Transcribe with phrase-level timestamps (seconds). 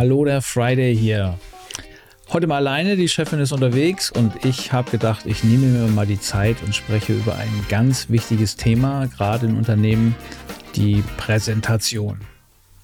[0.00, 1.38] Hallo, der Friday hier.
[2.30, 6.06] Heute mal alleine, die Chefin ist unterwegs und ich habe gedacht, ich nehme mir mal
[6.06, 10.16] die Zeit und spreche über ein ganz wichtiges Thema, gerade in Unternehmen,
[10.74, 12.22] die Präsentation.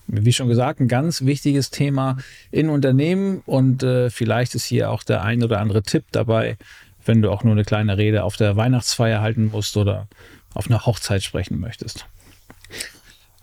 [0.09, 2.19] Wie schon gesagt, ein ganz wichtiges Thema
[2.51, 6.59] in Unternehmen und äh, vielleicht ist hier auch der ein oder andere Tipp dabei,
[7.07, 10.07] wenn du auch nur eine kleine Rede auf der Weihnachtsfeier halten musst oder
[10.53, 12.05] auf einer Hochzeit sprechen möchtest.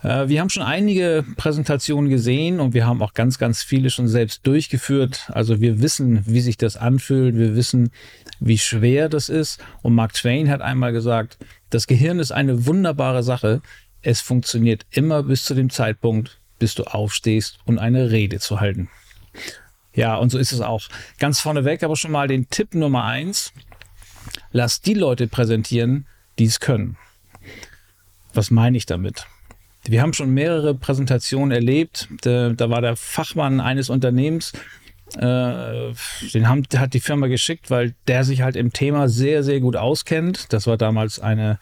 [0.03, 4.07] Äh, wir haben schon einige Präsentationen gesehen und wir haben auch ganz, ganz viele schon
[4.07, 5.29] selbst durchgeführt.
[5.33, 7.37] Also wir wissen, wie sich das anfühlt.
[7.37, 7.91] Wir wissen,
[8.39, 9.63] wie schwer das ist.
[9.81, 11.37] Und Mark Twain hat einmal gesagt,
[11.69, 13.61] das Gehirn ist eine wunderbare Sache.
[14.01, 18.89] Es funktioniert immer bis zu dem Zeitpunkt, bis du aufstehst und eine Rede zu halten.
[19.95, 20.81] Ja, und so ist es auch.
[21.19, 23.53] Ganz vorneweg aber schon mal den Tipp Nummer eins.
[24.51, 26.07] Lass die Leute präsentieren,
[26.39, 26.97] die es können.
[28.33, 29.27] Was meine ich damit?
[29.85, 32.07] Wir haben schon mehrere Präsentationen erlebt.
[32.21, 34.53] Da, da war der Fachmann eines Unternehmens,
[35.17, 35.93] äh,
[36.33, 39.75] den haben, hat die Firma geschickt, weil der sich halt im Thema sehr, sehr gut
[39.75, 40.51] auskennt.
[40.53, 41.59] Das war damals eine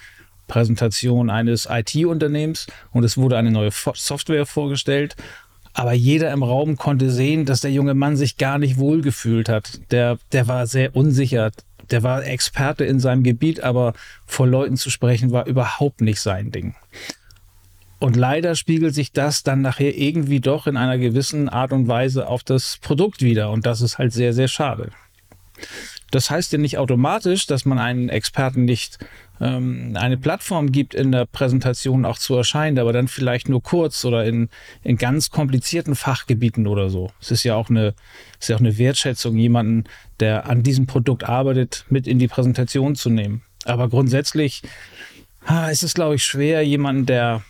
[0.47, 5.15] Präsentation eines IT-Unternehmens und es wurde eine neue Software vorgestellt.
[5.73, 9.79] Aber jeder im Raum konnte sehen, dass der junge Mann sich gar nicht wohlgefühlt hat.
[9.91, 11.51] Der, der war sehr unsicher.
[11.89, 13.93] Der war Experte in seinem Gebiet, aber
[14.25, 16.75] vor Leuten zu sprechen war überhaupt nicht sein Ding.
[18.01, 22.27] Und leider spiegelt sich das dann nachher irgendwie doch in einer gewissen Art und Weise
[22.27, 23.51] auf das Produkt wieder.
[23.51, 24.89] Und das ist halt sehr, sehr schade.
[26.09, 28.97] Das heißt ja nicht automatisch, dass man einen Experten nicht
[29.39, 34.03] ähm, eine Plattform gibt, in der Präsentation auch zu erscheinen, aber dann vielleicht nur kurz
[34.03, 34.49] oder in,
[34.81, 37.11] in ganz komplizierten Fachgebieten oder so.
[37.21, 37.93] Es ist ja auch eine,
[38.39, 39.83] ist ja auch eine Wertschätzung, jemanden,
[40.19, 43.43] der an diesem Produkt arbeitet, mit in die Präsentation zu nehmen.
[43.65, 44.63] Aber grundsätzlich
[45.45, 47.43] ah, ist es, glaube ich, schwer, jemanden, der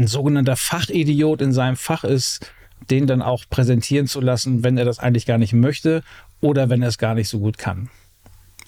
[0.00, 2.52] ein sogenannter Fachidiot in seinem Fach ist,
[2.88, 6.02] den dann auch präsentieren zu lassen, wenn er das eigentlich gar nicht möchte
[6.40, 7.90] oder wenn er es gar nicht so gut kann.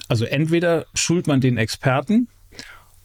[0.09, 2.29] Also entweder schult man den Experten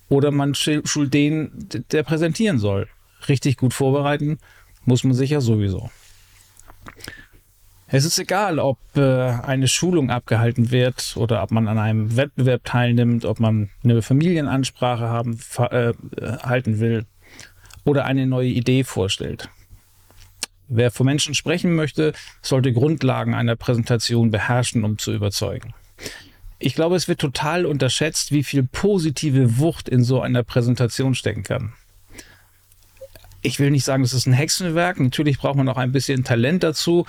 [0.10, 2.88] oder man schult den, der präsentieren soll.
[3.30, 4.40] Richtig gut vorbereiten
[4.86, 5.90] muss man sich ja sowieso.
[7.90, 12.66] Es ist egal, ob äh, eine Schulung abgehalten wird oder ob man an einem Wettbewerb
[12.66, 15.40] teilnimmt, ob man eine Familienansprache haben,
[15.72, 15.94] äh,
[16.44, 17.06] halten will
[17.88, 19.50] oder eine neue Idee vorstellt.
[20.68, 25.74] Wer vor Menschen sprechen möchte, sollte Grundlagen einer Präsentation beherrschen, um zu überzeugen.
[26.60, 31.44] Ich glaube, es wird total unterschätzt, wie viel positive Wucht in so einer Präsentation stecken
[31.44, 31.74] kann.
[33.42, 35.00] Ich will nicht sagen, das ist ein Hexenwerk.
[35.00, 37.06] Natürlich braucht man auch ein bisschen Talent dazu.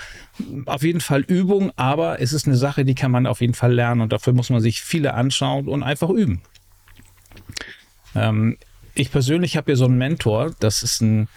[0.67, 3.73] Auf jeden Fall Übung, aber es ist eine Sache, die kann man auf jeden Fall
[3.73, 6.43] lernen und dafür muss man sich viele anschauen und einfach üben.
[8.15, 8.59] Ähm,
[8.99, 11.29] ich persönlich habe hier so einen Mentor, das ist ein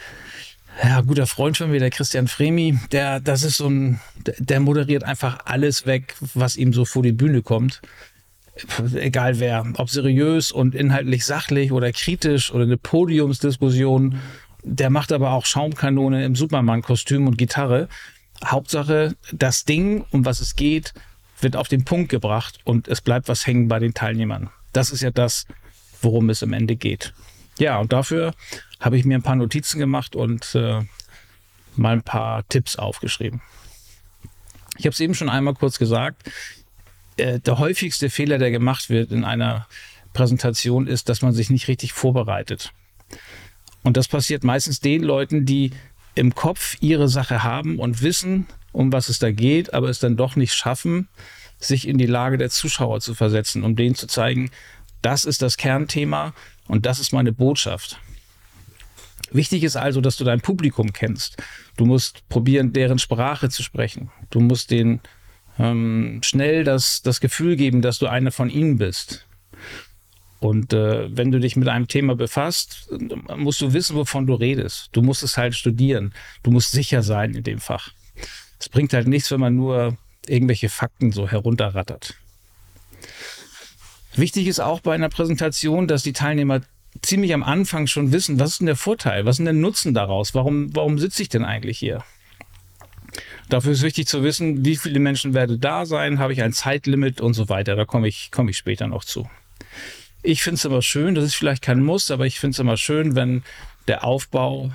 [0.84, 4.00] ja, guter Freund von mir, der Christian Fremi, der, das ist so ein,
[4.38, 7.82] der moderiert einfach alles weg, was ihm so vor die Bühne kommt.
[8.96, 14.20] Egal wer, ob seriös und inhaltlich sachlich oder kritisch oder eine Podiumsdiskussion.
[14.64, 17.88] Der macht aber auch Schaumkanone im Superman-Kostüm und Gitarre.
[18.44, 20.94] Hauptsache, das Ding, um was es geht,
[21.40, 24.50] wird auf den Punkt gebracht und es bleibt was hängen bei den Teilnehmern.
[24.74, 25.46] Das ist ja das,
[26.02, 27.14] worum es am Ende geht.
[27.62, 28.34] Ja, und dafür
[28.80, 30.82] habe ich mir ein paar Notizen gemacht und äh,
[31.76, 33.40] mal ein paar Tipps aufgeschrieben.
[34.80, 36.28] Ich habe es eben schon einmal kurz gesagt.
[37.18, 39.68] Äh, der häufigste Fehler, der gemacht wird in einer
[40.12, 42.72] Präsentation, ist, dass man sich nicht richtig vorbereitet.
[43.84, 45.70] Und das passiert meistens den Leuten, die
[46.16, 50.18] im Kopf ihre Sache haben und wissen, um was es da geht, aber es dann
[50.18, 51.10] doch nicht schaffen,
[51.60, 54.50] sich in die Lage der Zuschauer zu versetzen, um denen zu zeigen,
[55.04, 56.34] das ist das Kernthema
[56.68, 58.00] und das ist meine Botschaft.
[59.32, 61.42] Wichtig ist also, dass du dein Publikum kennst.
[61.78, 64.12] Du musst probieren, deren Sprache zu sprechen.
[64.30, 65.00] Du musst denen
[65.58, 69.26] ähm, schnell das, das Gefühl geben, dass du einer von ihnen bist.
[70.40, 72.90] Und äh, wenn du dich mit einem Thema befasst,
[73.38, 74.90] musst du wissen, wovon du redest.
[74.92, 76.14] Du musst es halt studieren.
[76.44, 77.90] Du musst sicher sein in dem Fach.
[78.60, 82.16] Es bringt halt nichts, wenn man nur irgendwelche Fakten so herunterrattert.
[84.16, 86.62] Wichtig ist auch bei einer Präsentation, dass die Teilnehmer
[87.02, 89.94] ziemlich am Anfang schon wissen, was ist denn der Vorteil, was ist denn der Nutzen
[89.94, 92.04] daraus, warum, warum sitze ich denn eigentlich hier?
[93.50, 97.20] Dafür ist wichtig zu wissen, wie viele Menschen werden da sein, habe ich ein Zeitlimit
[97.20, 97.76] und so weiter.
[97.76, 99.30] Da komme ich, komme ich später noch zu.
[100.24, 102.78] Ich finde es immer schön, das ist vielleicht kein Muss, aber ich finde es immer
[102.78, 103.44] schön, wenn
[103.88, 104.72] der Aufbau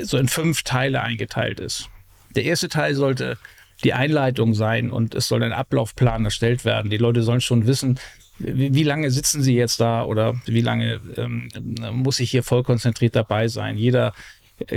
[0.00, 1.88] so in fünf Teile eingeteilt ist.
[2.36, 3.38] Der erste Teil sollte
[3.82, 6.90] die Einleitung sein und es soll ein Ablaufplan erstellt werden.
[6.90, 7.98] Die Leute sollen schon wissen,
[8.40, 11.48] wie, wie lange sitzen Sie jetzt da oder wie lange ähm,
[11.92, 13.76] muss ich hier voll konzentriert dabei sein?
[13.76, 14.12] Jeder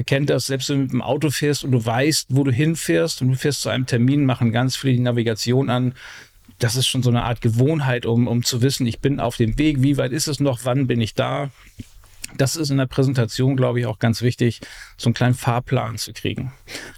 [0.05, 3.21] kennt das, selbst wenn du mit dem Auto fährst und du weißt, wo du hinfährst
[3.21, 5.93] und du fährst zu einem Termin, machen ganz viele die Navigation an.
[6.59, 9.57] Das ist schon so eine Art Gewohnheit, um, um zu wissen, ich bin auf dem
[9.57, 11.49] Weg, wie weit ist es noch, wann bin ich da.
[12.37, 14.61] Das ist in der Präsentation, glaube ich, auch ganz wichtig,
[14.97, 16.51] so einen kleinen Fahrplan zu kriegen.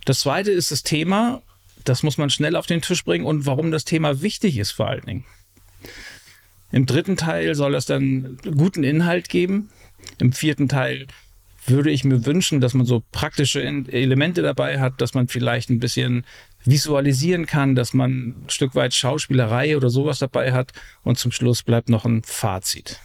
[0.05, 1.41] Das zweite ist das Thema.
[1.83, 4.87] Das muss man schnell auf den Tisch bringen und warum das Thema wichtig ist vor
[4.87, 5.25] allen Dingen.
[6.75, 9.69] Im dritten Teil soll es dann guten Inhalt geben.
[10.19, 11.07] Im vierten Teil
[11.65, 15.79] würde ich mir wünschen, dass man so praktische Elemente dabei hat, dass man vielleicht ein
[15.79, 16.25] bisschen
[16.65, 20.73] visualisieren kann, dass man ein Stück weit Schauspielerei oder sowas dabei hat
[21.03, 22.99] und zum Schluss bleibt noch ein Fazit.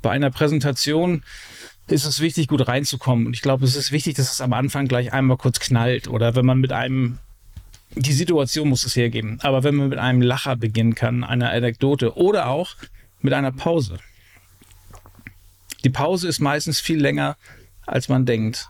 [0.00, 1.24] Bei einer Präsentation
[1.88, 3.26] ist es wichtig, gut reinzukommen.
[3.26, 6.08] Und ich glaube, es ist wichtig, dass es am Anfang gleich einmal kurz knallt.
[6.08, 7.18] Oder wenn man mit einem,
[7.96, 12.16] die Situation muss es hergeben, aber wenn man mit einem Lacher beginnen kann, einer Anekdote
[12.16, 12.74] oder auch
[13.20, 13.98] mit einer Pause.
[15.84, 17.36] Die Pause ist meistens viel länger,
[17.86, 18.68] als man denkt.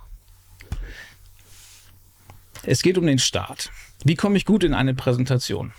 [2.62, 3.71] Es geht um den Start.
[4.05, 5.73] Wie komme ich gut in eine Präsentation?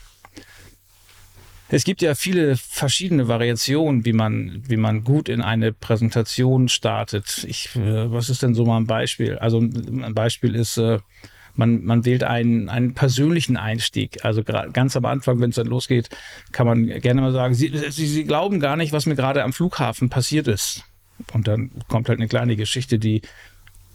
[1.67, 7.43] Es gibt ja viele verschiedene Variationen, wie man, wie man gut in eine Präsentation startet.
[7.47, 9.37] Ich, äh, was ist denn so mal ein Beispiel?
[9.39, 10.99] Also ein Beispiel ist, äh,
[11.55, 14.23] man, man wählt einen, einen persönlichen Einstieg.
[14.23, 16.09] Also ganz am Anfang, wenn es dann losgeht,
[16.51, 19.53] kann man gerne mal sagen, Sie, Sie, Sie glauben gar nicht, was mir gerade am
[19.53, 20.83] Flughafen passiert ist.
[21.33, 23.21] Und dann kommt halt eine kleine Geschichte, die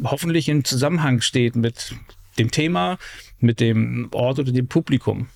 [0.02, 1.94] hoffentlich in Zusammenhang steht mit
[2.38, 2.98] dem Thema,
[3.38, 5.28] mit dem Ort oder dem Publikum.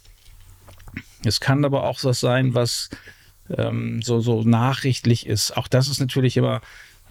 [1.25, 2.91] Es kann aber auch was sein, was
[3.51, 5.57] ähm, so, so nachrichtlich ist.
[5.57, 6.61] Auch das ist natürlich immer,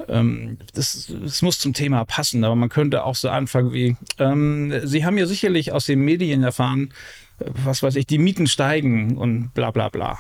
[0.08, 4.74] ähm, das, das muss zum Thema passen, aber man könnte auch so anfangen wie, ähm,
[4.84, 6.94] Sie haben ja sicherlich aus den Medien erfahren,
[7.40, 10.18] äh, was weiß ich, die Mieten steigen und bla bla bla.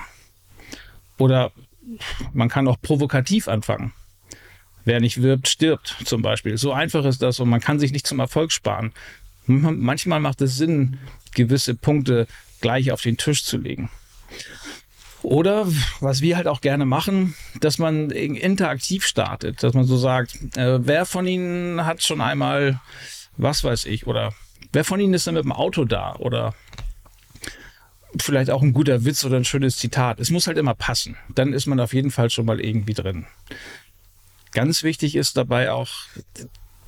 [1.17, 1.51] Oder
[2.33, 3.93] man kann auch provokativ anfangen.
[4.85, 6.57] Wer nicht wirbt, stirbt zum Beispiel.
[6.57, 8.91] So einfach ist das und man kann sich nicht zum Erfolg sparen.
[9.45, 10.97] Manchmal macht es Sinn,
[11.33, 12.27] gewisse Punkte
[12.61, 13.89] gleich auf den Tisch zu legen.
[15.23, 15.67] Oder
[16.01, 20.85] was wir halt auch gerne machen, dass man interaktiv startet, dass man so sagt, äh,
[20.85, 22.81] wer von Ihnen hat schon einmal,
[23.37, 24.33] was weiß ich, oder
[24.73, 26.15] wer von Ihnen ist denn mit dem Auto da?
[26.17, 26.53] Oder
[28.19, 30.19] vielleicht auch ein guter Witz oder ein schönes Zitat.
[30.19, 31.17] Es muss halt immer passen.
[31.33, 33.25] Dann ist man auf jeden Fall schon mal irgendwie drin.
[34.51, 35.89] Ganz wichtig ist dabei auch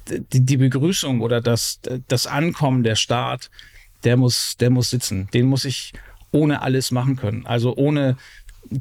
[0.07, 3.49] die, die Begrüßung oder das, das Ankommen, der Start,
[4.03, 5.29] der muss, der muss sitzen.
[5.33, 5.93] Den muss ich
[6.35, 7.45] ohne alles machen können.
[7.45, 8.17] Also ohne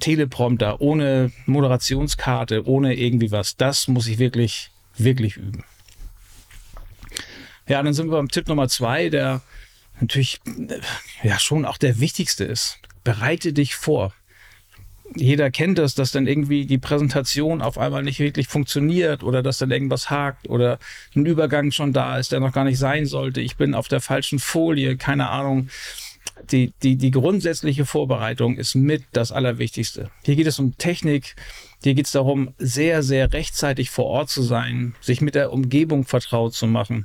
[0.01, 3.57] Teleprompter, ohne Moderationskarte, ohne irgendwie was.
[3.57, 5.65] Das muss ich wirklich, wirklich üben.
[7.69, 9.41] Ja, dann sind wir beim Tipp Nummer zwei, der
[10.01, 10.41] natürlich
[11.23, 12.79] ja schon auch der wichtigste ist.
[13.05, 14.13] Bereite dich vor
[15.17, 19.59] jeder kennt das, dass dann irgendwie die Präsentation auf einmal nicht wirklich funktioniert oder dass
[19.59, 20.79] dann irgendwas hakt oder
[21.15, 23.41] ein Übergang schon da ist, der noch gar nicht sein sollte.
[23.41, 25.69] Ich bin auf der falschen Folie, keine Ahnung.
[26.51, 30.11] Die, die, die grundsätzliche Vorbereitung ist mit das Allerwichtigste.
[30.25, 31.37] Hier geht es um Technik.
[31.83, 36.05] Hier geht es darum, sehr, sehr rechtzeitig vor Ort zu sein, sich mit der Umgebung
[36.05, 37.05] vertraut zu machen.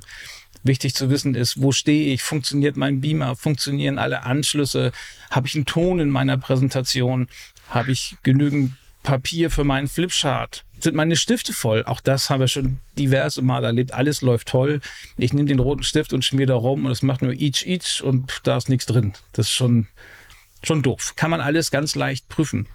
[0.62, 2.22] Wichtig zu wissen ist, wo stehe ich?
[2.22, 3.34] Funktioniert mein Beamer?
[3.36, 4.92] Funktionieren alle Anschlüsse?
[5.30, 7.28] Habe ich einen Ton in meiner Präsentation?
[7.68, 8.72] Habe ich genügend
[9.02, 10.64] Papier für meinen Flipchart?
[10.80, 11.84] Sind meine Stifte voll?
[11.84, 13.92] Auch das haben wir schon diverse Mal erlebt.
[13.92, 14.80] Alles läuft toll.
[15.16, 18.02] Ich nehme den roten Stift und schmier da rum und es macht nur each, each
[18.02, 19.12] und da ist nichts drin.
[19.32, 19.88] Das ist schon,
[20.62, 21.14] schon doof.
[21.16, 22.66] Kann man alles ganz leicht prüfen.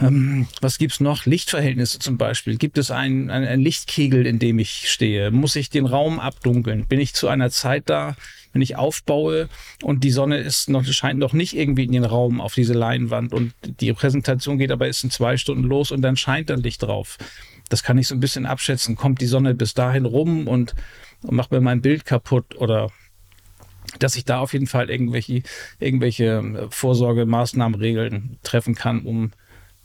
[0.00, 1.26] Ähm, was gibt's noch?
[1.26, 2.56] Lichtverhältnisse zum Beispiel.
[2.56, 5.30] Gibt es einen, einen Lichtkegel, in dem ich stehe?
[5.30, 6.86] Muss ich den Raum abdunkeln?
[6.86, 8.16] Bin ich zu einer Zeit da,
[8.52, 9.48] wenn ich aufbaue
[9.82, 13.32] und die Sonne ist noch, scheint noch nicht irgendwie in den Raum auf diese Leinwand
[13.32, 16.82] und die Präsentation geht aber erst in zwei Stunden los und dann scheint dann Licht
[16.82, 17.18] drauf.
[17.68, 18.96] Das kann ich so ein bisschen abschätzen.
[18.96, 20.74] Kommt die Sonne bis dahin rum und,
[21.22, 22.90] und macht mir mein Bild kaputt oder
[23.98, 25.42] dass ich da auf jeden Fall irgendwelche,
[25.78, 29.32] irgendwelche Vorsorgemaßnahmen, Regeln treffen kann, um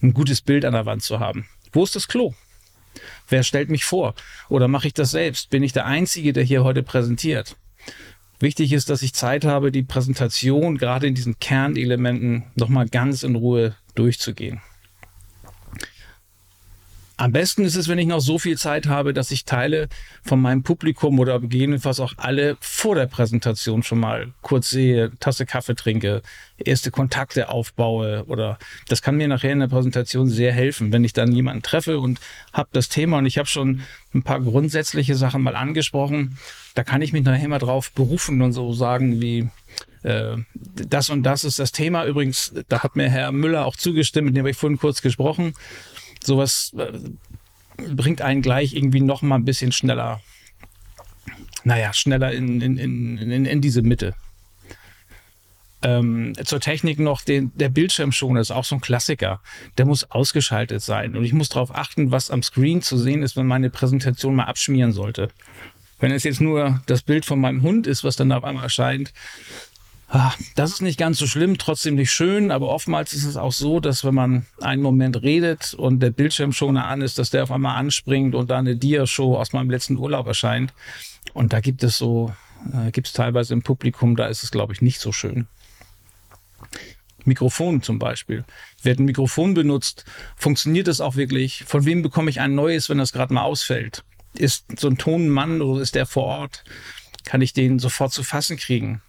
[0.01, 1.47] ein gutes Bild an der Wand zu haben.
[1.71, 2.33] Wo ist das Klo?
[3.27, 4.15] Wer stellt mich vor?
[4.49, 5.49] Oder mache ich das selbst?
[5.49, 7.55] Bin ich der Einzige, der hier heute präsentiert?
[8.39, 13.35] Wichtig ist, dass ich Zeit habe, die Präsentation gerade in diesen Kernelementen nochmal ganz in
[13.35, 14.61] Ruhe durchzugehen.
[17.19, 19.89] Am besten ist es, wenn ich noch so viel Zeit habe, dass ich Teile
[20.21, 25.47] von meinem Publikum oder gegebenenfalls auch alle vor der Präsentation schon mal kurz sehe, Tasse
[25.47, 26.21] Kaffee trinke,
[26.59, 31.13] erste Kontakte aufbaue oder das kann mir nachher in der Präsentation sehr helfen, wenn ich
[31.13, 32.19] dann jemanden treffe und
[32.53, 33.17] habe das Thema.
[33.17, 33.81] Und ich habe schon
[34.13, 36.37] ein paar grundsätzliche Sachen mal angesprochen,
[36.75, 39.49] da kann ich mich nachher mal drauf berufen und so sagen wie
[40.03, 42.05] äh, das und das ist das Thema.
[42.05, 45.55] Übrigens, da hat mir Herr Müller auch zugestimmt, mit dem habe ich vorhin kurz gesprochen
[46.27, 46.91] sowas, äh,
[47.77, 50.21] bringt einen gleich irgendwie noch mal ein bisschen schneller,
[51.63, 54.13] naja, schneller in, in, in, in, diese Mitte.
[55.83, 59.41] Ähm, zur Technik noch, den, der Bildschirmschoner ist auch so ein Klassiker.
[59.77, 61.15] Der muss ausgeschaltet sein.
[61.15, 64.45] Und ich muss darauf achten, was am Screen zu sehen ist, wenn meine Präsentation mal
[64.45, 65.29] abschmieren sollte.
[65.99, 69.13] Wenn es jetzt nur das Bild von meinem Hund ist, was dann auf einmal erscheint,
[70.09, 73.51] ah, das ist nicht ganz so schlimm, trotzdem nicht schön, aber oftmals ist es auch
[73.51, 77.51] so, dass wenn man einen Moment redet und der Bildschirmschoner an ist, dass der auf
[77.51, 80.73] einmal anspringt und da eine Dia-Show aus meinem letzten Urlaub erscheint.
[81.33, 82.33] Und da gibt es so,
[82.73, 85.47] äh, gibt es teilweise im Publikum, da ist es, glaube ich, nicht so schön.
[87.25, 88.45] Mikrofon zum Beispiel.
[88.81, 90.05] Wird ein Mikrofon benutzt?
[90.37, 91.65] Funktioniert das auch wirklich?
[91.65, 94.03] Von wem bekomme ich ein neues, wenn das gerade mal ausfällt?
[94.33, 96.63] Ist so ein Ton ein Mann oder ist der vor Ort?
[97.25, 99.01] Kann ich den sofort zu fassen kriegen?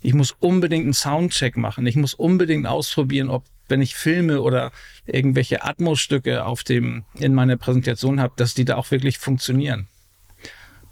[0.00, 1.86] Ich muss unbedingt einen Soundcheck machen.
[1.86, 4.70] Ich muss unbedingt ausprobieren, ob wenn ich filme oder
[5.06, 9.88] irgendwelche Atmos-Stücke auf dem in meiner Präsentation habe, dass die da auch wirklich funktionieren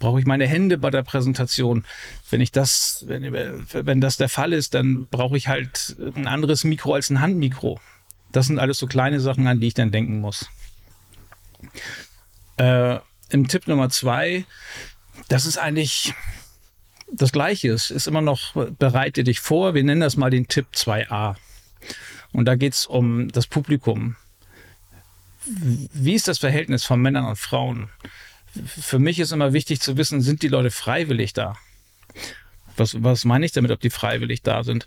[0.01, 1.85] brauche ich meine Hände bei der Präsentation.
[2.29, 3.33] Wenn ich das, wenn,
[3.73, 7.79] wenn das der Fall ist, dann brauche ich halt ein anderes Mikro als ein Handmikro.
[8.33, 10.49] Das sind alles so kleine Sachen, an die ich dann denken muss.
[12.57, 12.99] Äh,
[13.29, 14.45] Im Tipp Nummer zwei,
[15.29, 16.15] das ist eigentlich
[17.13, 17.73] das Gleiche.
[17.73, 19.75] Es ist immer noch, bereite dich vor.
[19.75, 21.37] Wir nennen das mal den Tipp 2a.
[22.33, 24.17] Und da geht es um das Publikum.
[25.47, 27.89] Wie ist das Verhältnis von Männern und Frauen?
[28.65, 31.57] für mich ist immer wichtig zu wissen, sind die Leute freiwillig da?
[32.77, 34.87] Was, was meine ich damit, ob die freiwillig da sind?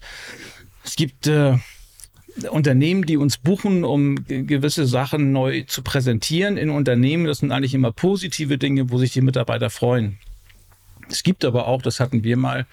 [0.84, 1.58] Es gibt äh,
[2.50, 7.26] Unternehmen, die uns buchen, um gewisse Sachen neu zu präsentieren in Unternehmen.
[7.26, 10.18] Das sind eigentlich immer positive Dinge, wo sich die Mitarbeiter freuen.
[11.10, 12.66] Es gibt aber auch, das hatten wir mal,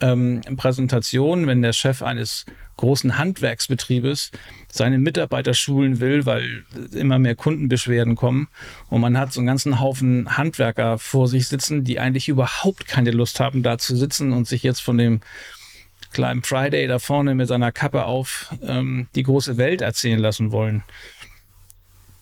[0.00, 2.46] ähm, Präsentationen, wenn der Chef eines
[2.76, 4.30] großen Handwerksbetriebes
[4.70, 8.48] seine Mitarbeiter schulen will, weil immer mehr Kundenbeschwerden kommen
[8.88, 13.10] und man hat so einen ganzen Haufen Handwerker vor sich sitzen, die eigentlich überhaupt keine
[13.10, 15.20] Lust haben, da zu sitzen und sich jetzt von dem
[16.12, 20.84] kleinen Friday da vorne mit seiner Kappe auf ähm, die große Welt erzählen lassen wollen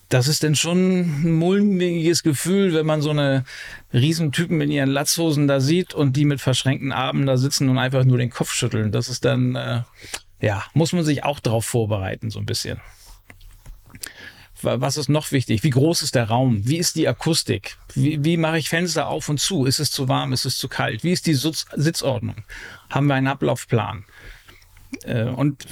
[0.09, 3.45] das ist denn schon ein mulmiges Gefühl, wenn man so eine
[3.93, 8.05] Riesentypen in ihren Latzhosen da sieht und die mit verschränkten Armen da sitzen und einfach
[8.05, 8.93] nur den Kopf schütteln.
[8.93, 9.83] Das ist dann, äh,
[10.41, 12.81] ja, muss man sich auch darauf vorbereiten, so ein bisschen.
[14.63, 15.63] Was ist noch wichtig?
[15.65, 16.67] Wie groß ist der Raum?
[16.67, 17.77] Wie ist die Akustik?
[17.95, 19.67] Wie, wie mache ich Fenster auf und zu?
[19.67, 20.33] Ist es zu warm?
[20.33, 21.05] Ist es zu kalt?
[21.05, 22.37] Wie ist die Sitz Sitzordnung?
[22.89, 24.07] Haben wir einen Ablaufplan?
[25.03, 25.67] Äh, und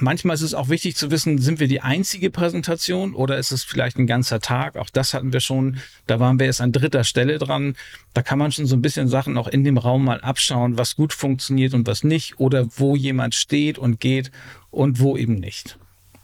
[0.00, 3.64] manchmal ist es auch wichtig zu wissen, sind wir die einzige Präsentation oder ist es
[3.64, 4.76] vielleicht ein ganzer Tag?
[4.76, 5.78] Auch das hatten wir schon.
[6.06, 7.76] Da waren wir jetzt an dritter Stelle dran.
[8.14, 10.96] Da kann man schon so ein bisschen Sachen auch in dem Raum mal abschauen, was
[10.96, 14.30] gut funktioniert und was nicht oder wo jemand steht und geht
[14.70, 15.78] und wo eben nicht.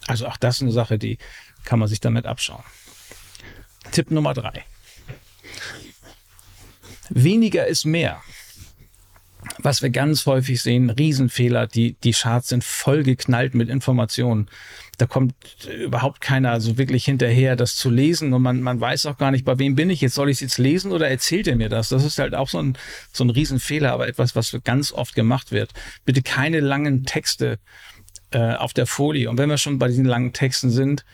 [0.06, 1.18] Also auch das ist eine Sache, die
[1.64, 2.62] kann man sich damit abschauen.
[3.90, 4.64] Tipp Nummer drei.
[7.10, 8.22] Weniger ist mehr
[9.58, 14.48] was wir ganz häufig sehen, Riesenfehler, die, die Charts sind voll geknallt mit Informationen.
[14.98, 15.34] Da kommt
[15.82, 19.44] überhaupt keiner so wirklich hinterher, das zu lesen und man, man weiß auch gar nicht,
[19.44, 21.88] bei wem bin ich jetzt, soll ich es jetzt lesen oder erzählt er mir das?
[21.88, 22.78] Das ist halt auch so ein,
[23.12, 25.72] so ein Riesenfehler, aber etwas, was ganz oft gemacht wird.
[26.04, 27.58] Bitte keine langen Texte
[28.30, 29.28] äh, auf der Folie.
[29.28, 31.04] Und wenn wir schon bei diesen langen Texten sind,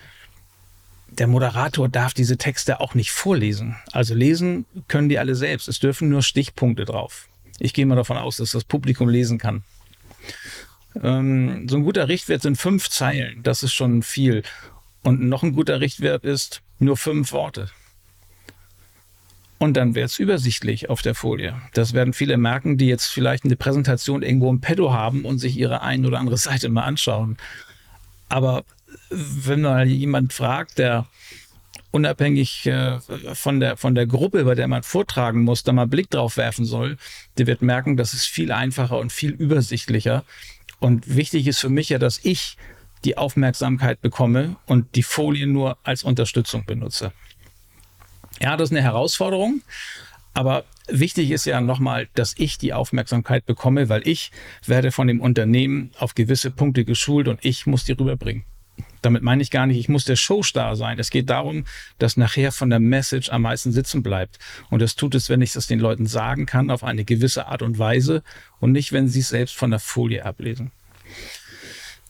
[1.11, 3.77] der Moderator darf diese Texte auch nicht vorlesen.
[3.93, 5.69] Also lesen können die alle selbst.
[5.69, 7.30] Es dürfen nur Stichpunkte drauf.
[7.61, 9.62] Ich gehe mal davon aus, dass das Publikum lesen kann.
[11.00, 13.43] Ähm, so ein guter Richtwert sind fünf Zeilen.
[13.43, 14.43] Das ist schon viel.
[15.02, 17.71] Und noch ein guter Richtwert ist nur fünf Worte.
[19.59, 21.55] Und dann wird es übersichtlich auf der Folie.
[21.75, 25.57] Das werden viele merken, die jetzt vielleicht eine Präsentation irgendwo im Pedo haben und sich
[25.57, 27.37] ihre ein oder andere Seite mal anschauen.
[28.31, 28.64] Aber
[29.11, 31.07] wenn mal jemand fragt, der
[31.91, 32.99] unabhängig äh,
[33.35, 36.65] von, der, von der Gruppe, bei der man vortragen muss, da mal Blick drauf werfen
[36.65, 36.97] soll,
[37.39, 40.25] der wird merken, das ist viel einfacher und viel übersichtlicher.
[40.79, 42.57] Und wichtig ist für mich ja, dass ich
[43.05, 47.13] die Aufmerksamkeit bekomme und die Folie nur als Unterstützung benutze.
[48.41, 49.63] Ja, das ist eine Herausforderung,
[50.33, 54.31] aber wichtig ist ja nochmal, dass ich die Aufmerksamkeit bekomme, weil ich
[54.65, 58.45] werde von dem Unternehmen auf gewisse Punkte geschult und ich muss die rüberbringen.
[59.02, 60.99] Damit meine ich gar nicht, ich muss der Showstar sein.
[60.99, 61.64] Es geht darum,
[61.99, 64.38] dass nachher von der Message am meisten sitzen bleibt.
[64.69, 67.62] Und das tut es, wenn ich das den Leuten sagen kann, auf eine gewisse Art
[67.62, 68.23] und Weise
[68.59, 70.71] und nicht, wenn sie es selbst von der Folie ablesen.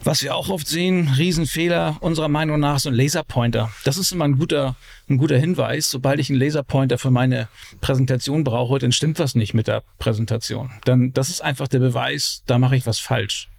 [0.03, 3.71] Was wir auch oft sehen, Riesenfehler unserer Meinung nach, ein Laserpointer.
[3.85, 4.75] Das ist immer ein guter,
[5.11, 5.91] ein guter Hinweis.
[5.91, 7.49] Sobald ich einen Laserpointer für meine
[7.83, 10.71] Präsentation brauche, dann stimmt was nicht mit der Präsentation.
[10.87, 13.50] Dann, das ist einfach der Beweis, da mache ich was falsch.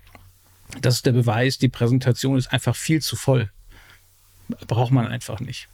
[0.80, 3.50] Das ist der Beweis, die Präsentation ist einfach viel zu voll.
[4.68, 5.68] Braucht man einfach nicht.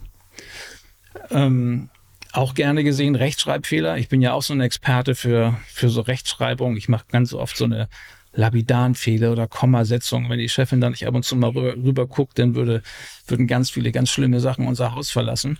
[1.30, 1.90] Ähm,
[2.34, 3.98] auch gerne gesehen Rechtschreibfehler.
[3.98, 6.78] Ich bin ja auch so ein Experte für, für so Rechtschreibung.
[6.78, 7.88] Ich mache ganz oft so eine
[8.34, 10.30] lapidaren Fehler oder Kommasetzung.
[10.30, 12.84] Wenn die Chefin dann nicht ab und zu mal rüber, rüber guckt, dann würde,
[13.28, 15.58] würden ganz viele ganz schlimme Sachen unser Haus verlassen.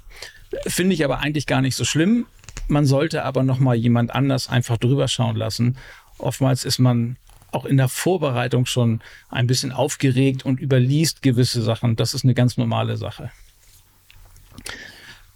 [0.68, 2.28] Finde ich aber eigentlich gar nicht so schlimm.
[2.68, 5.78] Man sollte aber noch mal jemand anders einfach drüber schauen lassen.
[6.18, 7.18] Oftmals ist man
[7.52, 11.96] auch in der Vorbereitung schon ein bisschen aufgeregt und überliest gewisse Sachen.
[11.96, 13.32] Das ist eine ganz normale Sache.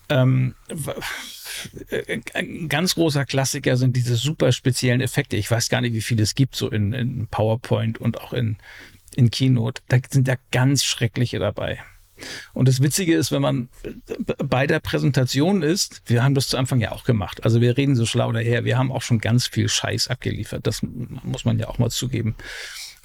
[0.10, 0.56] Ähm,
[2.34, 5.38] ein ganz großer Klassiker sind diese super speziellen Effekte.
[5.38, 8.58] Ich weiß gar nicht, wie viele es gibt, so in, in PowerPoint und auch in,
[9.16, 9.82] in Keynote.
[9.88, 11.80] Da sind da ganz schreckliche dabei.
[12.54, 13.70] Und das Witzige ist, wenn man
[14.38, 17.44] bei der Präsentation ist, wir haben das zu Anfang ja auch gemacht.
[17.44, 20.68] Also wir reden so schlau daher, wir haben auch schon ganz viel Scheiß abgeliefert.
[20.68, 22.36] Das muss man ja auch mal zugeben.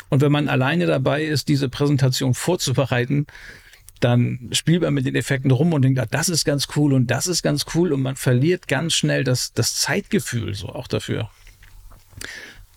[0.08, 3.26] Und wenn man alleine dabei ist, diese Präsentation vorzubereiten,
[4.00, 7.11] dann spielt man mit den Effekten rum und denkt, ah, das ist ganz cool und
[7.11, 11.30] das ist ganz cool und man verliert ganz schnell das, das Zeitgefühl so auch dafür.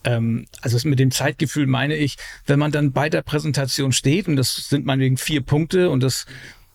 [0.04, 4.36] Ähm, also mit dem Zeitgefühl meine ich, wenn man dann bei der Präsentation steht und
[4.36, 6.26] das sind meinetwegen vier Punkte und das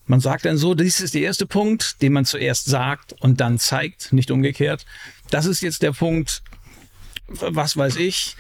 [0.07, 3.59] man sagt dann so, dies ist der erste Punkt, den man zuerst sagt und dann
[3.59, 4.85] zeigt, nicht umgekehrt.
[5.31, 6.43] Das ist jetzt der Punkt,
[7.27, 8.37] was weiß ich,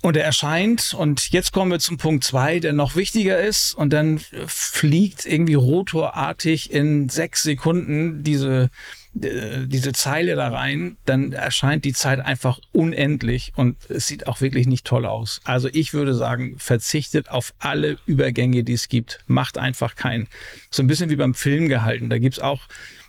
[0.00, 3.92] und er erscheint und jetzt kommen wir zum Punkt zwei, der noch wichtiger ist und
[3.92, 8.70] dann fliegt irgendwie rotorartig in sechs Sekunden diese
[9.14, 14.66] diese Zeile da rein, dann erscheint die Zeit einfach unendlich und es sieht auch wirklich
[14.66, 15.40] nicht toll aus.
[15.44, 19.20] Also ich würde sagen, verzichtet auf alle Übergänge, die es gibt.
[19.26, 20.28] Macht einfach keinen.
[20.70, 22.10] So ein bisschen wie beim Film gehalten.
[22.10, 22.62] Da gibt's auch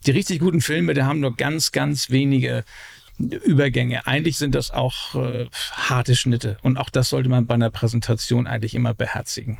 [0.05, 2.63] die richtig guten Filme, die haben nur ganz, ganz wenige
[3.17, 4.07] Übergänge.
[4.07, 8.47] Eigentlich sind das auch äh, harte Schnitte und auch das sollte man bei einer Präsentation
[8.47, 9.59] eigentlich immer beherzigen.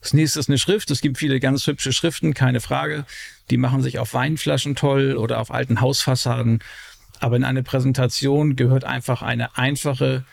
[0.00, 0.90] Das nächste ist eine Schrift.
[0.90, 3.04] Es gibt viele ganz hübsche Schriften, keine Frage.
[3.50, 6.60] Die machen sich auf Weinflaschen toll oder auf alten Hausfassaden.
[7.20, 10.24] Aber in eine Präsentation gehört einfach eine einfache,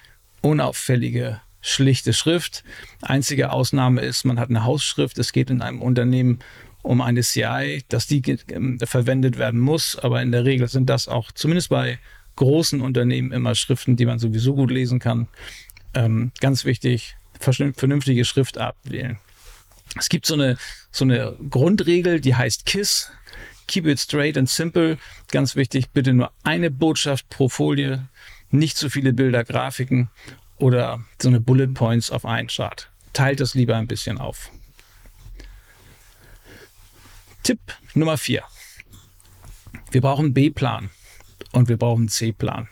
[0.41, 2.63] unauffällige, schlichte Schrift.
[3.01, 5.17] Einzige Ausnahme ist, man hat eine Hausschrift.
[5.17, 6.39] Es geht in einem Unternehmen
[6.84, 9.97] um eine CI, dass die ähm, verwendet werden muss.
[9.97, 11.97] Aber in der Regel sind das auch zumindest bei
[12.36, 15.28] großen Unternehmen immer Schriften, die man sowieso gut lesen kann.
[15.95, 19.17] Ähm, ganz wichtig, vernünftige Schriftart wählen.
[19.97, 20.58] Es gibt so eine,
[20.91, 23.12] so eine Grundregel, die heißt KISS.
[23.67, 24.97] Keep it straight and simple.
[25.31, 28.08] Ganz wichtig, bitte nur eine Botschaft pro Folie,
[28.51, 30.10] nicht zu viele Bilder, Grafiken
[30.58, 32.89] oder so eine Bullet Points auf einen Chart.
[33.13, 34.51] Teilt es lieber ein bisschen auf.
[37.43, 37.60] Tipp
[37.93, 38.43] Nummer vier:
[39.91, 40.89] Wir brauchen B-Plan
[41.51, 42.67] und wir brauchen C-Plan.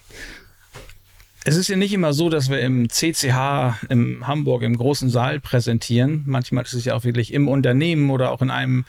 [1.45, 5.41] Es ist ja nicht immer so, dass wir im CCH in Hamburg im großen Saal
[5.41, 6.23] präsentieren.
[6.25, 8.85] Manchmal ist es ja auch wirklich im Unternehmen oder auch in einem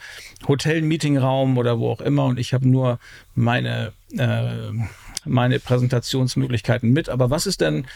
[0.47, 2.25] Hotel-Meetingraum oder wo auch immer.
[2.25, 2.99] Und ich habe nur
[3.33, 4.71] meine, äh,
[5.25, 7.09] meine Präsentationsmöglichkeiten mit.
[7.09, 7.87] Aber was ist denn,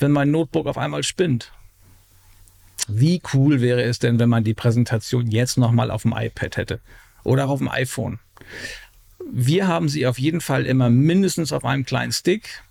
[0.00, 1.52] wenn mein Notebook auf einmal spinnt?
[2.88, 6.80] Wie cool wäre es denn, wenn man die Präsentation jetzt nochmal auf dem iPad hätte
[7.22, 8.18] oder auf dem iPhone?
[9.30, 12.64] Wir haben sie auf jeden Fall immer mindestens auf einem kleinen Stick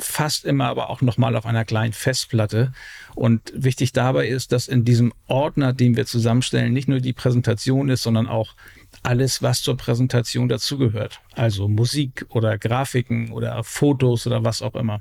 [0.00, 2.72] fast immer aber auch nochmal auf einer kleinen Festplatte.
[3.14, 7.88] Und wichtig dabei ist, dass in diesem Ordner, den wir zusammenstellen, nicht nur die Präsentation
[7.88, 8.54] ist, sondern auch
[9.02, 11.20] alles, was zur Präsentation dazugehört.
[11.34, 15.00] Also Musik oder Grafiken oder Fotos oder was auch immer.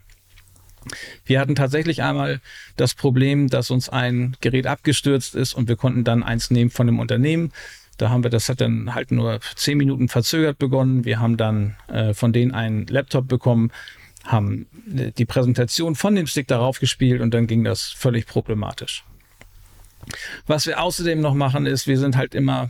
[1.25, 2.39] Wir hatten tatsächlich einmal
[2.77, 6.87] das Problem, dass uns ein Gerät abgestürzt ist und wir konnten dann eins nehmen von
[6.87, 7.51] dem Unternehmen.
[7.97, 11.03] Da haben wir, das hat dann halt nur zehn Minuten verzögert begonnen.
[11.03, 13.71] Wir haben dann äh, von denen einen Laptop bekommen
[14.25, 19.03] haben die Präsentation von dem Stick darauf gespielt und dann ging das völlig problematisch.
[20.47, 22.69] Was wir außerdem noch machen, ist, wir sind halt immer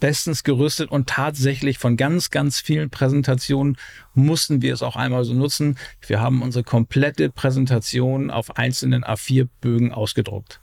[0.00, 3.76] bestens gerüstet und tatsächlich von ganz, ganz vielen Präsentationen
[4.14, 5.78] mussten wir es auch einmal so nutzen.
[6.06, 10.60] Wir haben unsere komplette Präsentation auf einzelnen A4-Bögen ausgedruckt.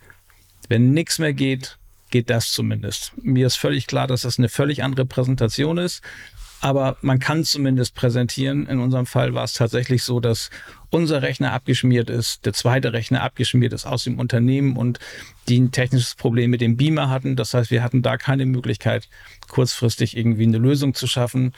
[0.68, 1.78] Wenn nichts mehr geht,
[2.10, 3.14] geht das zumindest.
[3.22, 6.02] Mir ist völlig klar, dass das eine völlig andere Präsentation ist
[6.62, 8.68] aber man kann zumindest präsentieren.
[8.68, 10.50] In unserem Fall war es tatsächlich so, dass
[10.90, 15.00] unser Rechner abgeschmiert ist, der zweite Rechner abgeschmiert ist aus dem Unternehmen und
[15.48, 17.36] die ein technisches Problem mit dem Beamer hatten.
[17.36, 19.08] Das heißt, wir hatten da keine Möglichkeit,
[19.48, 21.54] kurzfristig irgendwie eine Lösung zu schaffen.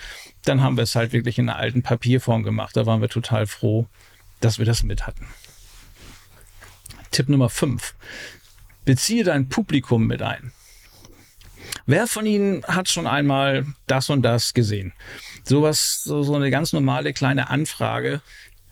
[0.46, 2.78] Dann haben wir es halt wirklich in einer alten Papierform gemacht.
[2.78, 3.88] Da waren wir total froh,
[4.40, 5.26] dass wir das mit hatten.
[7.12, 7.96] Tipp Nummer 5.
[8.86, 10.52] Beziehe dein Publikum mit ein.
[11.86, 14.94] Wer von Ihnen hat schon einmal das und das gesehen?
[15.44, 18.22] Sowas, so, so eine ganz normale kleine Anfrage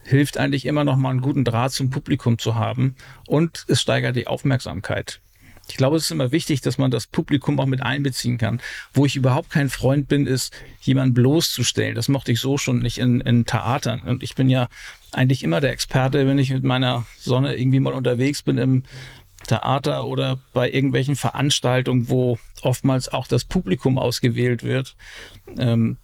[0.04, 2.96] hilft eigentlich immer noch mal einen guten Draht zum Publikum zu haben
[3.28, 5.22] und es steigert die Aufmerksamkeit.
[5.70, 8.60] Ich glaube, es ist immer wichtig, dass man das Publikum auch mit einbeziehen kann.
[8.92, 11.94] Wo ich überhaupt kein Freund bin, ist, jemanden bloßzustellen.
[11.94, 14.02] Das mochte ich so schon nicht in, in Theatern.
[14.02, 14.68] Und ich bin ja
[15.12, 18.84] eigentlich immer der Experte, wenn ich mit meiner Sonne irgendwie mal unterwegs bin im
[19.50, 24.96] Theater oder bei irgendwelchen Veranstaltungen, wo oftmals auch das Publikum ausgewählt wird.
[25.58, 25.98] Ähm,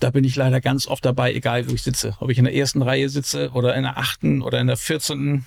[0.00, 2.14] da bin ich leider ganz oft dabei, egal wo ich sitze.
[2.20, 5.46] Ob ich in der ersten Reihe sitze oder in der achten oder in der vierzehnten.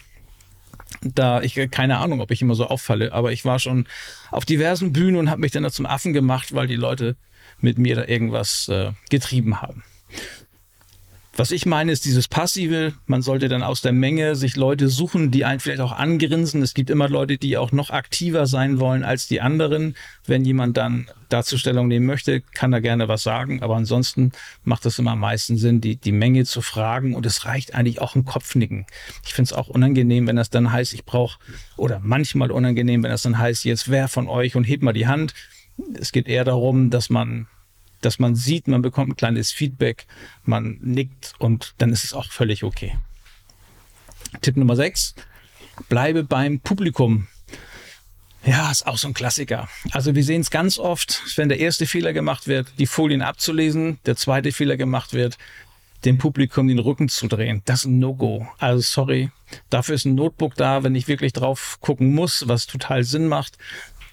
[1.01, 3.87] Da ich keine Ahnung, ob ich immer so auffalle, aber ich war schon
[4.31, 7.15] auf diversen Bühnen und habe mich dann da zum Affen gemacht, weil die Leute
[7.59, 9.83] mit mir da irgendwas äh, getrieben haben.
[11.37, 12.93] Was ich meine, ist dieses Passive.
[13.07, 16.61] Man sollte dann aus der Menge sich Leute suchen, die einen vielleicht auch angrinsen.
[16.61, 19.97] Es gibt immer Leute, die auch noch aktiver sein wollen als die anderen.
[20.25, 23.61] Wenn jemand dann dazu Stellung nehmen möchte, kann er gerne was sagen.
[23.61, 24.31] Aber ansonsten
[24.63, 27.13] macht es immer am meisten Sinn, die, die Menge zu fragen.
[27.13, 28.85] Und es reicht eigentlich auch ein Kopfnicken.
[29.25, 31.37] Ich finde es auch unangenehm, wenn das dann heißt, ich brauche,
[31.75, 35.07] oder manchmal unangenehm, wenn das dann heißt, jetzt wer von euch und hebt mal die
[35.07, 35.33] Hand.
[35.99, 37.47] Es geht eher darum, dass man
[38.05, 40.05] dass man sieht, man bekommt ein kleines Feedback,
[40.43, 42.97] man nickt und dann ist es auch völlig okay.
[44.41, 45.15] Tipp Nummer 6,
[45.89, 47.27] bleibe beim Publikum.
[48.45, 49.67] Ja, ist auch so ein Klassiker.
[49.91, 53.99] Also wir sehen es ganz oft, wenn der erste Fehler gemacht wird, die Folien abzulesen,
[54.05, 55.39] der zweite Fehler gemacht wird,
[56.03, 57.63] dem Publikum den Rücken zu drehen.
[57.65, 58.47] Das ist ein No-Go.
[58.59, 59.31] Also sorry,
[59.71, 63.57] dafür ist ein Notebook da, wenn ich wirklich drauf gucken muss, was total Sinn macht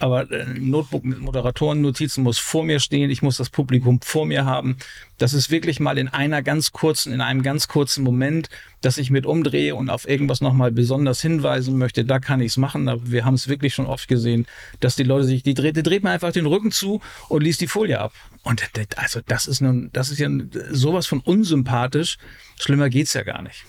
[0.02, 4.26] aber ein äh, Notebook mit Moderatoren-Notizen muss vor mir stehen, ich muss das Publikum vor
[4.26, 4.76] mir haben.
[5.16, 8.48] Das ist wirklich mal in einer ganz kurzen, in einem ganz kurzen Moment,
[8.80, 12.56] dass ich mit umdrehe und auf irgendwas nochmal besonders hinweisen möchte, da kann ich es
[12.56, 12.88] machen.
[12.88, 14.46] Aber wir haben es wirklich schon oft gesehen,
[14.80, 17.60] dass die Leute sich, die dreht, die dreht mir einfach den Rücken zu und liest
[17.60, 18.12] die Folie ab.
[18.42, 20.28] Und also das ist nun, das ist ja
[20.72, 22.18] sowas von unsympathisch.
[22.58, 23.64] Schlimmer geht's ja gar nicht.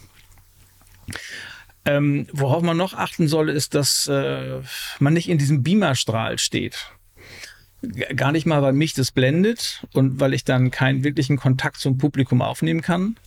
[1.85, 4.61] Ähm, worauf man noch achten soll, ist, dass äh,
[4.99, 6.91] man nicht in diesem Beamerstrahl steht.
[8.15, 11.97] Gar nicht mal, weil mich das blendet und weil ich dann keinen wirklichen Kontakt zum
[11.97, 13.17] Publikum aufnehmen kann,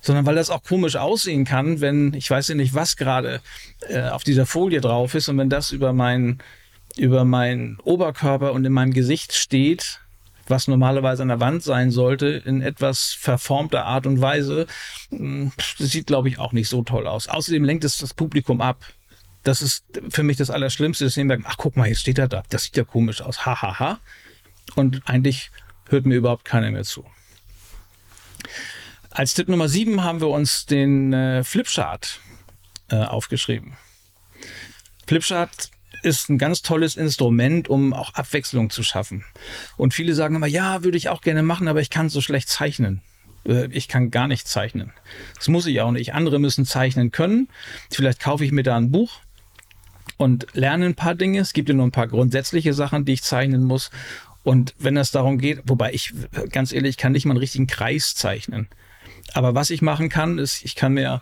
[0.00, 3.42] sondern weil das auch komisch aussehen kann, wenn ich weiß ja nicht, was gerade
[3.88, 6.38] äh, auf dieser Folie drauf ist und wenn das über meinen
[6.96, 10.00] über meinen Oberkörper und in meinem Gesicht steht,
[10.50, 14.66] was normalerweise an der Wand sein sollte, in etwas verformter Art und Weise.
[15.10, 17.28] Hm, das sieht, glaube ich, auch nicht so toll aus.
[17.28, 18.84] Außerdem lenkt es das Publikum ab.
[19.42, 21.04] Das ist für mich das Allerschlimmste.
[21.04, 22.42] Das sehen wir, ach guck mal, jetzt steht er da.
[22.50, 23.46] Das sieht ja komisch aus.
[23.46, 23.78] Hahaha.
[23.78, 24.00] Ha, ha.
[24.74, 25.50] Und eigentlich
[25.88, 27.04] hört mir überhaupt keiner mehr zu.
[29.10, 32.20] Als Tipp Nummer sieben haben wir uns den äh, Flipchart
[32.90, 33.76] äh, aufgeschrieben.
[35.06, 35.70] Flipchart
[36.06, 39.24] ist ein ganz tolles Instrument, um auch Abwechslung zu schaffen.
[39.76, 42.48] Und viele sagen immer, ja, würde ich auch gerne machen, aber ich kann so schlecht
[42.48, 43.02] zeichnen.
[43.46, 44.92] Äh, ich kann gar nicht zeichnen.
[45.34, 46.14] Das muss ich auch nicht.
[46.14, 47.48] Andere müssen zeichnen können.
[47.90, 49.20] Vielleicht kaufe ich mir da ein Buch
[50.16, 51.40] und lerne ein paar Dinge.
[51.40, 53.90] Es gibt ja nur ein paar grundsätzliche Sachen, die ich zeichnen muss.
[54.44, 56.14] Und wenn es darum geht, wobei ich
[56.52, 58.68] ganz ehrlich kann nicht mal einen richtigen Kreis zeichnen.
[59.34, 61.20] Aber was ich machen kann, ist, ich kann mir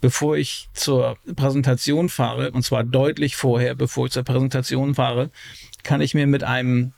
[0.00, 5.30] bevor ich zur Präsentation fahre, und zwar deutlich vorher, bevor ich zur Präsentation fahre,
[5.82, 6.92] kann ich mir mit einem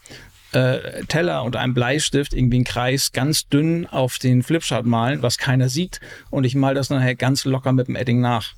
[0.52, 5.38] äh, Teller und einem Bleistift irgendwie einen Kreis ganz dünn auf den Flipchart malen, was
[5.38, 6.00] keiner sieht.
[6.30, 8.54] Und ich male das nachher ganz locker mit dem Edding nach.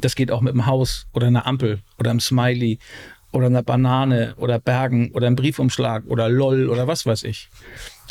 [0.00, 2.78] Das geht auch mit dem Haus oder einer Ampel oder einem Smiley
[3.32, 7.48] oder einer Banane oder Bergen oder einem Briefumschlag oder LOL oder was weiß ich.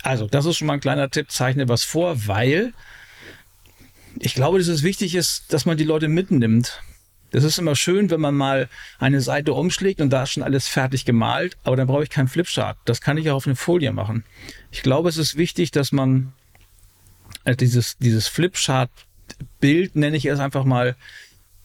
[0.04, 1.32] Also, das ist schon mal ein kleiner Tipp.
[1.32, 2.74] Zeichne was vor, weil
[4.20, 6.82] ich glaube, dass es wichtig ist, dass man die Leute mitnimmt.
[7.32, 10.68] Das ist immer schön, wenn man mal eine Seite umschlägt und da ist schon alles
[10.68, 12.78] fertig gemalt, aber dann brauche ich keinen Flipchart.
[12.86, 14.24] Das kann ich auch auf eine Folie machen.
[14.72, 16.34] Ich glaube, es ist wichtig, dass man
[17.44, 20.96] äh, dieses, dieses Flipchart-Bild, nenne ich es einfach mal,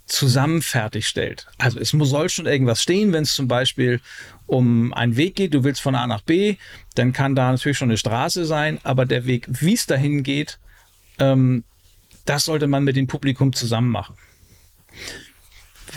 [0.07, 1.47] zusammen fertigstellt.
[1.59, 4.01] Also es muss, soll schon irgendwas stehen, wenn es zum Beispiel
[4.47, 6.57] um einen Weg geht, du willst von A nach B,
[6.95, 10.59] dann kann da natürlich schon eine Straße sein, aber der Weg, wie es dahin geht,
[11.19, 11.65] ähm,
[12.29, 14.17] das sollte man mit dem Publikum zusammen machen.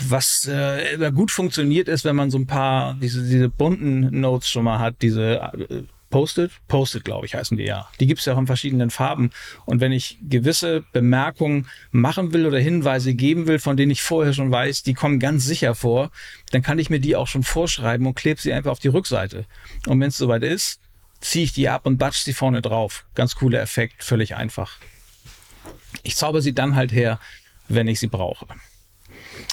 [0.08, 4.64] Was äh, gut funktioniert ist, wenn man so ein paar diese, diese bunten Notes schon
[4.64, 7.88] mal hat, diese äh, Post-it, Post-it, glaube ich, heißen die ja.
[7.98, 9.30] Die gibt es ja auch in verschiedenen Farben.
[9.64, 14.32] Und wenn ich gewisse Bemerkungen machen will oder Hinweise geben will, von denen ich vorher
[14.32, 16.10] schon weiß, die kommen ganz sicher vor,
[16.50, 19.46] dann kann ich mir die auch schon vorschreiben und klebe sie einfach auf die Rückseite.
[19.86, 20.80] Und wenn es soweit ist,
[21.20, 23.06] ziehe ich die ab und batsch sie vorne drauf.
[23.14, 24.78] Ganz cooler Effekt, völlig einfach.
[26.02, 27.18] Ich zauber sie dann halt her,
[27.68, 28.46] wenn ich sie brauche.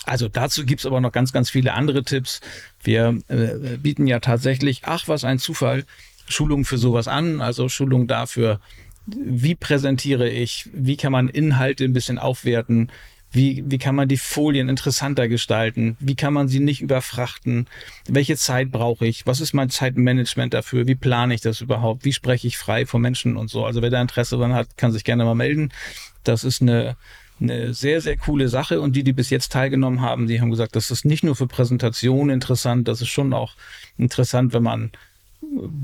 [0.06, 2.42] Also dazu gibt es aber noch ganz, ganz viele andere Tipps.
[2.82, 5.86] Wir äh, bieten ja tatsächlich, ach was ein Zufall,
[6.28, 8.60] Schulungen für sowas an, also Schulungen dafür,
[9.06, 12.92] wie präsentiere ich, wie kann man Inhalte ein bisschen aufwerten,
[13.32, 15.96] Wie, wie kann man die Folien interessanter gestalten?
[16.00, 17.68] Wie kann man sie nicht überfrachten?
[18.08, 19.28] Welche Zeit brauche ich?
[19.28, 20.88] Was ist mein Zeitmanagement dafür?
[20.88, 22.06] Wie plane ich das überhaupt?
[22.06, 23.66] Wie spreche ich frei vor Menschen und so?
[23.66, 25.72] Also wer da Interesse dran hat, kann sich gerne mal melden.
[26.24, 26.96] Das ist eine,
[27.40, 28.82] eine sehr, sehr coole Sache.
[28.82, 31.48] Und die, die bis jetzt teilgenommen haben, die haben gesagt, das ist nicht nur für
[31.48, 33.54] Präsentationen interessant, das ist schon auch
[33.98, 34.92] interessant, wenn man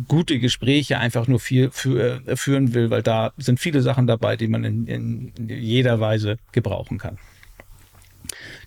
[0.08, 4.36] gute Gespräche einfach nur viel für, äh, führen will, weil da sind viele Sachen dabei,
[4.36, 7.18] die man in, in jeder Weise gebrauchen kann.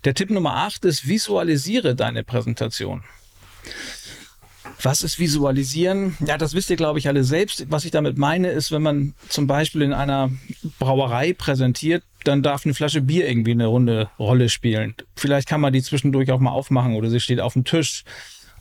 [0.04, 3.04] Der Tipp Nummer 8 ist, visualisiere deine Präsentation.
[4.82, 6.16] Was ist Visualisieren?
[6.24, 7.66] Ja, das wisst ihr, glaube ich, alle selbst.
[7.68, 10.30] Was ich damit meine, ist, wenn man zum Beispiel in einer
[10.78, 14.94] Brauerei präsentiert, dann darf eine Flasche Bier irgendwie eine runde Rolle spielen.
[15.16, 18.04] Vielleicht kann man die zwischendurch auch mal aufmachen oder sie steht auf dem Tisch.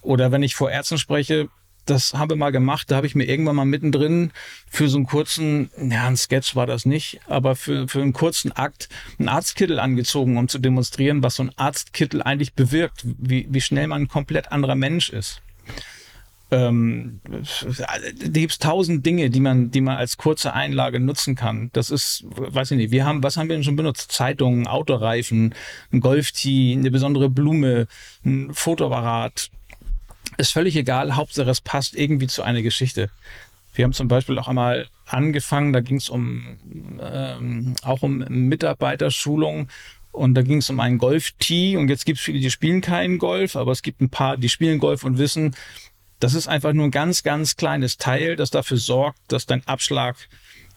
[0.01, 1.49] Oder wenn ich vor Ärzten spreche,
[1.89, 4.31] das habe mal gemacht, da habe ich mir irgendwann mal mittendrin
[4.69, 8.51] für so einen kurzen, ja, ein Sketch war das nicht, aber für, für einen kurzen
[8.51, 13.61] Akt einen Arztkittel angezogen, um zu demonstrieren, was so ein Arztkittel eigentlich bewirkt, wie, wie
[13.61, 15.41] schnell man ein komplett anderer Mensch ist.
[16.49, 21.69] Ähm, da gibt es tausend Dinge, die man, die man als kurze Einlage nutzen kann.
[21.73, 24.13] Das ist, weiß ich nicht, wir haben, was haben wir denn schon benutzt?
[24.13, 25.53] Zeitungen, Autoreifen,
[25.91, 27.87] ein Golftee, eine besondere Blume,
[28.23, 29.49] ein Fotoapparat,
[30.37, 33.09] ist völlig egal, Hauptsache es passt irgendwie zu einer Geschichte.
[33.73, 36.57] Wir haben zum Beispiel auch einmal angefangen, da ging es um
[37.01, 39.67] ähm, auch um Mitarbeiterschulung
[40.11, 43.19] und da ging es um einen Golf-Tee und jetzt gibt es viele, die spielen keinen
[43.19, 45.55] Golf, aber es gibt ein paar, die spielen Golf und wissen,
[46.19, 50.15] das ist einfach nur ein ganz, ganz kleines Teil, das dafür sorgt, dass dein Abschlag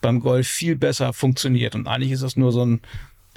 [0.03, 1.75] beim Golf viel besser funktioniert.
[1.75, 2.81] Und eigentlich ist das nur so ein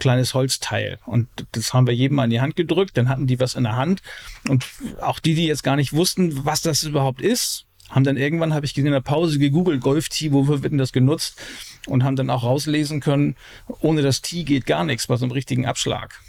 [0.03, 0.99] kleines Holzteil.
[1.05, 2.97] Und das haben wir jedem an die Hand gedrückt.
[2.97, 4.01] Dann hatten die was in der Hand.
[4.49, 4.65] Und
[4.99, 8.65] auch die, die jetzt gar nicht wussten, was das überhaupt ist, haben dann irgendwann, habe
[8.65, 11.41] ich in der Pause gegoogelt, Golf-Tee, wofür wird denn das genutzt?
[11.87, 13.37] Und haben dann auch rauslesen können,
[13.79, 16.19] ohne das Tee geht gar nichts bei so einem richtigen Abschlag.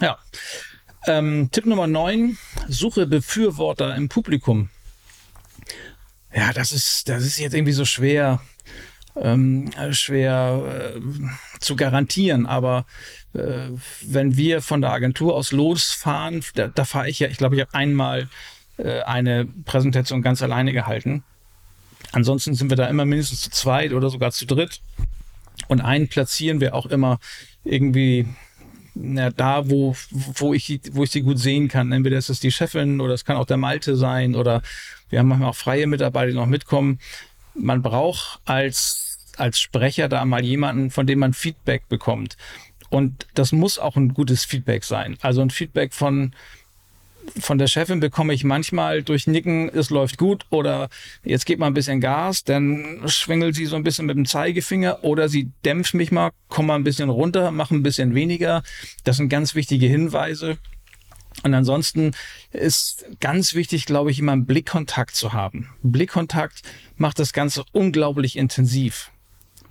[0.00, 0.18] Ja.
[1.06, 4.70] Ähm, Tipp Nummer 9, suche Befürworter im Publikum.
[6.34, 8.40] Ja, das ist, das ist jetzt irgendwie so schwer
[9.16, 11.00] ähm, schwer äh,
[11.60, 12.46] zu garantieren.
[12.46, 12.86] Aber
[13.34, 13.68] äh,
[14.02, 17.60] wenn wir von der Agentur aus losfahren, da, da fahre ich ja, ich glaube, ich
[17.60, 18.28] habe einmal
[18.78, 21.24] äh, eine Präsentation ganz alleine gehalten.
[22.12, 24.80] Ansonsten sind wir da immer mindestens zu zweit oder sogar zu dritt.
[25.68, 27.18] Und einen platzieren wir auch immer
[27.64, 28.26] irgendwie
[28.94, 31.92] na, da, wo, wo, ich, wo ich sie gut sehen kann.
[31.92, 34.62] Entweder ist es die Chefin oder es kann auch der Malte sein oder
[35.08, 36.98] wir haben manchmal auch freie Mitarbeiter, die noch mitkommen
[37.54, 39.01] man braucht als,
[39.38, 42.36] als Sprecher da mal jemanden, von dem man Feedback bekommt.
[42.90, 45.16] Und das muss auch ein gutes Feedback sein.
[45.22, 46.32] Also ein Feedback von,
[47.40, 50.90] von der Chefin bekomme ich manchmal durch Nicken, es läuft gut oder
[51.24, 55.04] jetzt geht mal ein bisschen Gas, dann schwingelt sie so ein bisschen mit dem Zeigefinger
[55.04, 58.62] oder sie dämpft mich mal, komm mal ein bisschen runter, mach ein bisschen weniger.
[59.04, 60.58] Das sind ganz wichtige Hinweise.
[61.44, 62.12] Und ansonsten
[62.50, 65.70] ist ganz wichtig, glaube ich, immer einen Blickkontakt zu haben.
[65.82, 66.62] Blickkontakt
[66.96, 69.10] macht das Ganze unglaublich intensiv.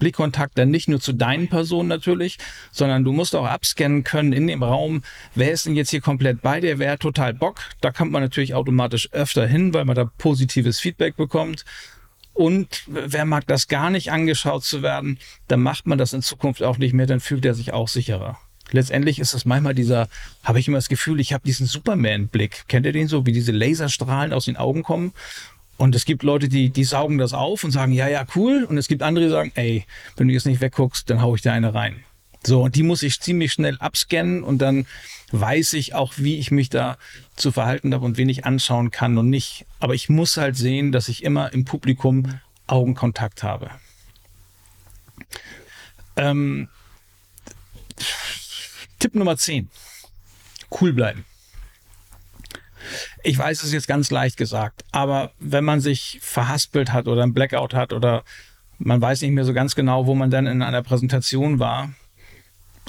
[0.01, 2.39] Blickkontakt dann nicht nur zu deinen Personen natürlich,
[2.71, 5.03] sondern du musst auch abscannen können in dem Raum,
[5.35, 7.59] wer ist denn jetzt hier komplett bei dir, wer hat total Bock.
[7.81, 11.65] Da kommt man natürlich automatisch öfter hin, weil man da positives Feedback bekommt.
[12.33, 16.63] Und wer mag das gar nicht angeschaut zu werden, dann macht man das in Zukunft
[16.63, 18.39] auch nicht mehr, dann fühlt er sich auch sicherer
[18.73, 20.07] letztendlich ist es manchmal dieser,
[20.43, 22.67] habe ich immer das Gefühl, ich habe diesen Superman-Blick.
[22.67, 25.13] Kennt ihr den so, wie diese Laserstrahlen aus den Augen kommen?
[25.81, 28.65] Und es gibt Leute, die, die saugen das auf und sagen, ja, ja, cool.
[28.65, 29.83] Und es gibt andere, die sagen, ey,
[30.15, 32.03] wenn du jetzt nicht wegguckst, dann hau ich dir eine rein.
[32.45, 34.85] So, und die muss ich ziemlich schnell abscannen und dann
[35.31, 36.99] weiß ich auch, wie ich mich da
[37.35, 39.65] zu verhalten habe und wen ich anschauen kann und nicht.
[39.79, 43.71] Aber ich muss halt sehen, dass ich immer im Publikum Augenkontakt habe.
[46.15, 46.69] Ähm,
[48.99, 49.67] Tipp Nummer 10.
[50.79, 51.25] Cool bleiben.
[53.23, 57.23] Ich weiß, es ist jetzt ganz leicht gesagt, aber wenn man sich verhaspelt hat oder
[57.23, 58.23] ein Blackout hat oder
[58.79, 61.93] man weiß nicht mehr so ganz genau, wo man dann in einer Präsentation war,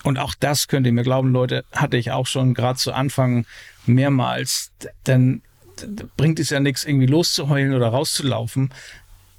[0.05, 3.47] und auch das könnt ihr mir glauben, Leute, hatte ich auch schon gerade zu Anfang
[3.87, 4.73] mehrmals,
[5.05, 5.43] dann
[6.17, 8.73] bringt es ja nichts, irgendwie loszuheulen oder rauszulaufen.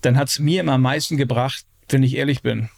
[0.01, 2.69] Dann hat es mir immer am meisten gebracht, wenn ich ehrlich bin.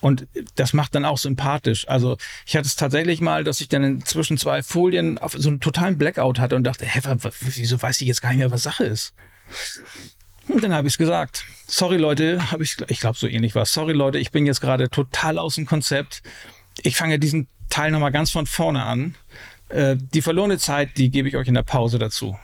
[0.00, 1.86] Und das macht dann auch sympathisch.
[1.88, 5.60] Also ich hatte es tatsächlich mal, dass ich dann zwischen zwei Folien auf so einen
[5.60, 7.00] totalen Blackout hatte und dachte, hä,
[7.40, 9.14] wieso weiß ich jetzt gar nicht mehr, was Sache ist?
[10.48, 11.44] Und dann habe ich es gesagt.
[11.66, 13.66] Sorry Leute, habe ich, ich glaube so ähnlich war.
[13.66, 16.22] Sorry Leute, ich bin jetzt gerade total aus dem Konzept.
[16.82, 19.14] Ich fange diesen Teil nochmal ganz von vorne an.
[19.68, 22.36] Äh, die verlorene Zeit, die gebe ich euch in der Pause dazu.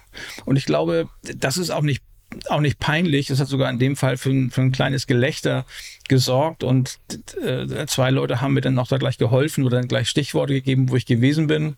[0.45, 2.03] Und ich glaube, das ist auch nicht
[2.48, 3.30] auch nicht peinlich.
[3.30, 5.64] Es hat sogar in dem Fall für ein, für ein kleines Gelächter
[6.08, 6.98] gesorgt und
[7.42, 10.90] äh, zwei Leute haben mir dann auch da gleich geholfen oder dann gleich Stichworte gegeben,
[10.90, 11.76] wo ich gewesen bin.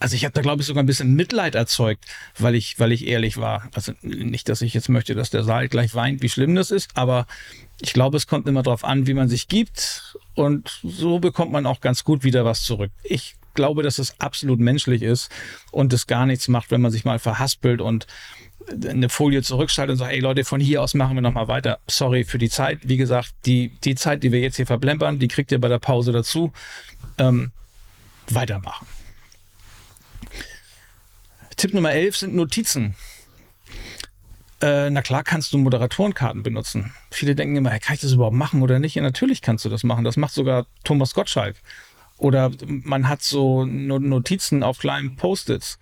[0.00, 2.04] Also ich habe da, glaube ich, sogar ein bisschen Mitleid erzeugt,
[2.38, 3.68] weil ich, weil ich ehrlich war.
[3.74, 6.90] Also nicht, dass ich jetzt möchte, dass der Saal gleich weint, wie schlimm das ist,
[6.94, 7.26] aber
[7.80, 10.16] ich glaube, es kommt immer darauf an, wie man sich gibt.
[10.34, 12.92] Und so bekommt man auch ganz gut wieder was zurück.
[13.02, 15.30] Ich glaube, dass es absolut menschlich ist
[15.72, 18.06] und es gar nichts macht, wenn man sich mal verhaspelt und
[18.88, 21.78] eine Folie zurückschaltet und sagt, ey Leute, von hier aus machen wir nochmal weiter.
[21.86, 22.80] Sorry für die Zeit.
[22.82, 25.78] Wie gesagt, die, die Zeit, die wir jetzt hier verplempern, die kriegt ihr bei der
[25.78, 26.52] Pause dazu.
[27.16, 27.52] Ähm,
[28.28, 28.86] weitermachen.
[31.56, 32.94] Tipp Nummer 11 sind Notizen.
[34.60, 36.92] Äh, na klar kannst du Moderatorenkarten benutzen.
[37.10, 38.94] Viele denken immer, kann ich das überhaupt machen oder nicht?
[38.96, 40.04] Ja, natürlich kannst du das machen.
[40.04, 41.56] Das macht sogar Thomas Gottschalk.
[42.16, 45.78] Oder man hat so Notizen auf kleinen Post-its.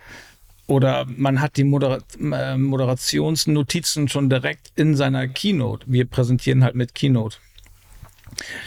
[0.66, 5.86] Oder man hat die Moder äh, Moderationsnotizen schon direkt in seiner Keynote.
[5.88, 7.38] Wir präsentieren halt mit Keynote.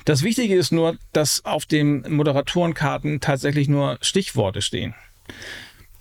[0.06, 4.96] Das Wichtige ist nur, dass auf den Moderatorenkarten tatsächlich nur Stichworte stehen.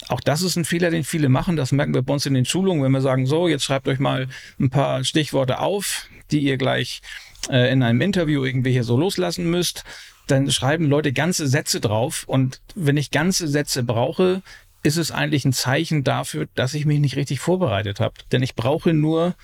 [0.09, 1.57] Auch das ist ein Fehler, den viele machen.
[1.57, 3.99] Das merken wir bei uns in den Schulungen, wenn wir sagen, so, jetzt schreibt euch
[3.99, 7.03] mal ein paar Stichworte auf, die ihr gleich
[7.51, 9.85] äh, in einem Interview irgendwie hier so loslassen müsst.
[10.27, 12.25] Dann schreiben Leute ganze Sätze drauf.
[12.27, 14.43] Und wenn ich ganze Sätze brauche,
[14.83, 18.15] ist es eigentlich ein Zeichen dafür, dass ich mich nicht richtig vorbereitet habe.
[18.33, 19.35] Denn ich brauche nur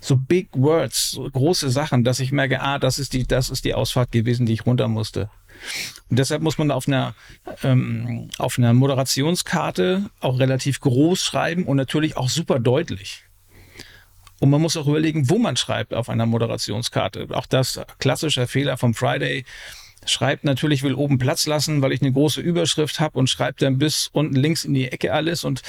[0.00, 3.64] so Big Words, so große Sachen, dass ich merke, ah, das ist die, das ist
[3.64, 5.30] die Ausfahrt gewesen, die ich runter musste.
[6.08, 7.14] Und deshalb muss man auf einer,
[7.64, 13.24] ähm, auf einer Moderationskarte auch relativ groß schreiben und natürlich auch super deutlich.
[14.40, 17.26] Und man muss auch überlegen, wo man schreibt auf einer Moderationskarte.
[17.30, 19.44] Auch das klassische Fehler vom Friday.
[20.08, 23.78] Schreibt natürlich, will oben Platz lassen, weil ich eine große Überschrift habe und schreibt dann
[23.78, 25.62] bis unten links in die Ecke alles und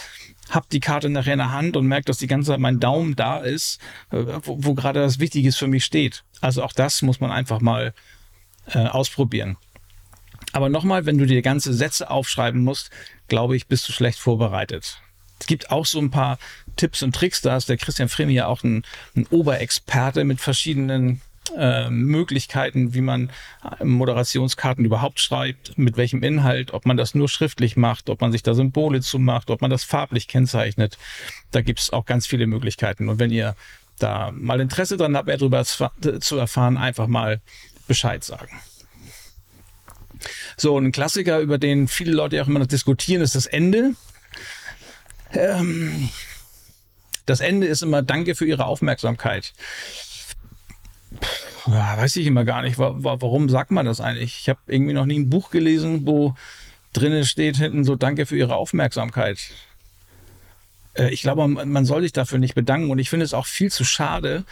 [0.49, 3.15] hab die Karte nachher in der Hand und merkt, dass die ganze Zeit mein Daumen
[3.15, 3.80] da ist,
[4.12, 6.23] äh, wo, wo gerade das Wichtige für mich steht.
[6.41, 7.93] Also auch das muss man einfach mal
[8.67, 9.58] äh, ausprobieren.
[10.54, 12.89] Aber nochmal, wenn du dir ganze Sätze aufschreiben musst,
[13.28, 15.02] glaube ich, bist du schlecht vorbereitet.
[15.39, 16.38] Es gibt auch so ein paar
[16.75, 17.41] Tipps und Tricks.
[17.41, 18.84] Da ist der Christian Fremi ja auch ein,
[19.15, 21.21] ein Oberexperte mit verschiedenen
[21.58, 23.30] äh, Möglichkeiten, wie man
[23.80, 28.32] äh, Moderationskarten überhaupt schreibt, mit welchem Inhalt, ob man das nur schriftlich macht, ob man
[28.32, 30.98] sich da Symbole zu macht, ob man das farblich kennzeichnet.
[31.52, 33.10] Da gibt es auch ganz viele Möglichkeiten.
[33.10, 33.56] Und wenn ihr
[34.00, 37.42] da mal Interesse dran habt, mehr darüber zu erfahren, einfach mal
[37.88, 38.60] Bescheid sagen.
[40.58, 43.94] So, ein Klassiker, über den viele Leute auch immer noch diskutieren, ist das Ende.
[45.32, 46.10] Ähm,
[47.26, 49.54] das Ende ist immer Danke für Ihre Aufmerksamkeit.
[51.67, 52.78] Ja, weiß ich immer gar nicht.
[52.78, 54.38] Warum sagt man das eigentlich?
[54.39, 56.36] Ich habe irgendwie noch nie ein Buch gelesen, wo
[56.93, 59.39] drinnen steht hinten so Danke für Ihre Aufmerksamkeit.
[60.93, 63.72] Äh, ich glaube, man soll sich dafür nicht bedanken und ich finde es auch viel
[63.72, 64.45] zu schade,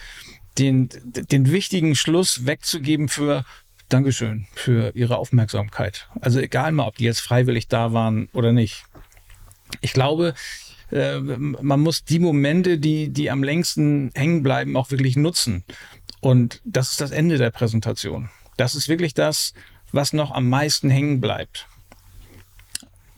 [0.58, 3.44] den, den wichtigen Schluss wegzugeben für
[3.88, 6.08] Dankeschön für Ihre Aufmerksamkeit.
[6.20, 8.84] Also egal mal, ob die jetzt freiwillig da waren oder nicht.
[9.80, 10.34] Ich glaube,
[10.90, 15.64] äh, man muss die Momente, die, die am längsten hängen bleiben, auch wirklich nutzen.
[16.20, 18.30] Und das ist das Ende der Präsentation.
[18.56, 19.54] Das ist wirklich das,
[19.92, 21.66] was noch am meisten hängen bleibt.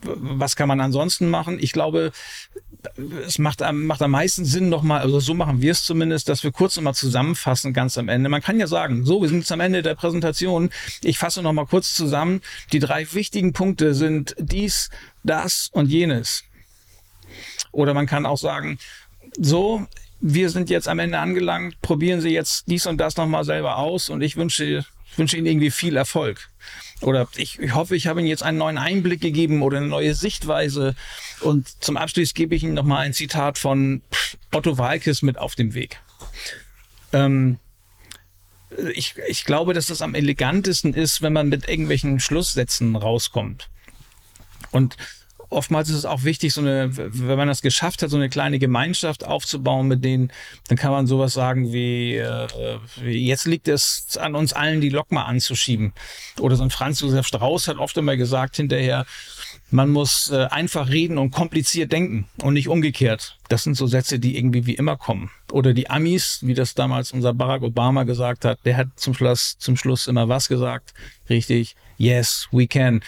[0.02, 1.58] Was kann man ansonsten machen?
[1.60, 2.12] Ich glaube,
[3.26, 6.52] es macht, macht am meisten Sinn nochmal, also so machen wir es zumindest, dass wir
[6.52, 8.28] kurz nochmal zusammenfassen ganz am Ende.
[8.30, 10.70] Man kann ja sagen, so, wir sind jetzt am Ende der Präsentation.
[11.02, 12.40] Ich fasse nochmal kurz zusammen.
[12.72, 14.88] Die drei wichtigen Punkte sind dies,
[15.22, 16.44] das und jenes.
[17.72, 18.78] Oder man kann auch sagen,
[19.36, 19.86] so,
[20.20, 24.08] wir sind jetzt am Ende angelangt, probieren Sie jetzt dies und das nochmal selber aus
[24.08, 24.84] und ich wünsche,
[25.16, 26.50] wünsche Ihnen irgendwie viel Erfolg
[27.00, 30.14] oder ich, ich hoffe, ich habe Ihnen jetzt einen neuen Einblick gegeben oder eine neue
[30.14, 30.94] Sichtweise.
[31.40, 34.02] Und zum Abschluss gebe ich Ihnen nochmal ein Zitat von
[34.52, 36.00] Otto Walkes mit auf dem Weg.
[37.12, 37.58] Ähm,
[38.92, 43.70] ich, ich glaube, dass das am elegantesten ist, wenn man mit irgendwelchen Schlusssätzen rauskommt.
[44.70, 44.96] Und
[45.50, 48.58] oftmals ist es auch wichtig, so eine, wenn man das geschafft hat, so eine kleine
[48.58, 50.32] Gemeinschaft aufzubauen mit denen,
[50.68, 52.46] dann kann man sowas sagen wie, äh,
[53.04, 55.92] jetzt liegt es an uns allen, die Lok mal anzuschieben.
[56.38, 59.04] Oder so ein Franz Josef Strauß hat oft immer gesagt hinterher,
[59.70, 63.36] man muss äh, einfach reden und kompliziert denken und nicht umgekehrt.
[63.48, 65.30] Das sind so Sätze, die irgendwie wie immer kommen.
[65.52, 69.56] Oder die Amis, wie das damals unser Barack Obama gesagt hat, der hat zum Schluss,
[69.58, 70.94] zum Schluss immer was gesagt.
[71.28, 71.76] Richtig.
[71.98, 73.02] Yes, we can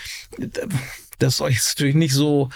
[1.22, 2.50] das soll jetzt natürlich nicht so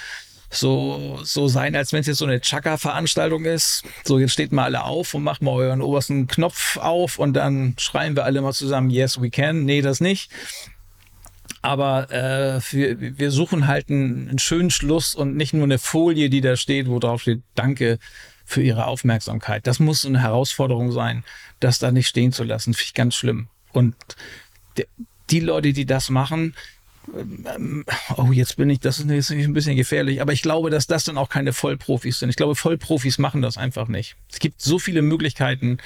[0.48, 3.82] so, so sein, als wenn es jetzt so eine Chaka-Veranstaltung ist.
[4.04, 7.74] So, jetzt steht mal alle auf und macht mal euren obersten Knopf auf und dann
[7.78, 9.64] schreien wir alle mal zusammen, yes, we can.
[9.64, 10.30] Nee, das nicht.
[11.62, 16.30] Aber äh, wir, wir suchen halt einen, einen schönen Schluss und nicht nur eine Folie,
[16.30, 17.98] die da steht, wo drauf steht, danke
[18.44, 19.66] für Ihre Aufmerksamkeit.
[19.66, 21.24] Das muss eine Herausforderung sein,
[21.58, 22.72] das da nicht stehen zu lassen.
[22.72, 23.48] Finde ich ganz schlimm.
[23.72, 23.96] Und
[25.30, 26.54] die Leute, die das machen,
[28.16, 31.18] oh, jetzt bin ich, das ist ein bisschen gefährlich, aber ich glaube, dass das dann
[31.18, 32.30] auch keine Vollprofis sind.
[32.30, 34.16] Ich glaube, Vollprofis machen das einfach nicht.
[34.30, 35.78] Es gibt so viele Möglichkeiten,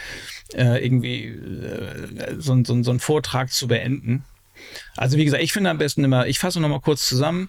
[0.54, 4.24] äh, irgendwie äh, so, so, so einen Vortrag zu beenden.
[4.96, 7.48] Also wie gesagt, ich finde am besten immer, ich fasse nochmal kurz zusammen.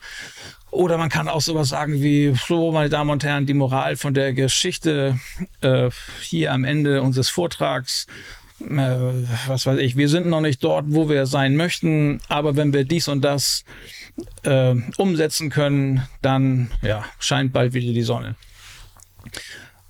[0.70, 4.14] Oder man kann auch sowas sagen wie, so, meine Damen und Herren, die Moral von
[4.14, 5.20] der Geschichte
[5.60, 5.90] äh,
[6.22, 8.08] hier am Ende unseres Vortrags
[8.68, 12.84] was weiß ich, wir sind noch nicht dort, wo wir sein möchten, aber wenn wir
[12.86, 13.64] dies und das
[14.44, 18.36] äh, umsetzen können, dann ja, scheint bald wieder die Sonne.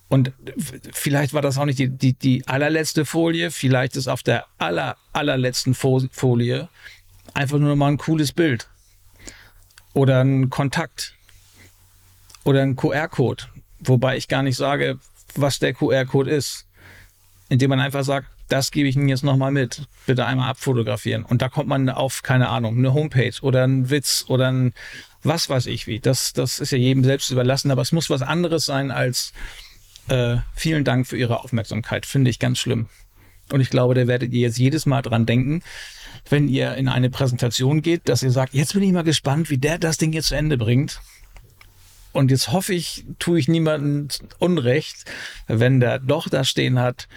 [0.08, 0.34] Und
[0.92, 4.98] vielleicht war das auch nicht die, die, die allerletzte Folie, vielleicht ist auf der aller,
[5.14, 6.68] allerletzten Folie
[7.34, 8.68] einfach nur mal ein cooles Bild.
[9.94, 11.16] Oder ein Kontakt.
[12.44, 13.46] Oder ein QR-Code.
[13.80, 15.00] Wobei ich gar nicht sage,
[15.36, 16.68] was der QR-Code ist.
[17.50, 19.88] Indem man einfach sagt, das gebe ich Ihnen jetzt nochmal mit.
[20.06, 21.24] Bitte einmal abfotografieren.
[21.24, 24.74] Und da kommt man auf, keine Ahnung, eine Homepage oder ein Witz oder ein
[25.24, 26.00] was weiß ich wie.
[26.00, 29.34] Das, das ist ja jedem selbst überlassen, aber es muss was anderes sein als
[30.08, 32.06] äh, vielen Dank für Ihre Aufmerksamkeit.
[32.06, 32.88] Finde ich ganz schlimm.
[33.52, 35.62] Und ich glaube, da werdet ihr jetzt jedes Mal dran denken,
[36.30, 39.58] wenn ihr in eine Präsentation geht, dass ihr sagt, jetzt bin ich mal gespannt, wie
[39.58, 41.02] der das Ding jetzt zu Ende bringt.
[42.14, 44.08] Und jetzt hoffe ich, tue ich niemandem
[44.40, 45.06] Unrecht,
[45.48, 47.08] wenn der doch da stehen hat,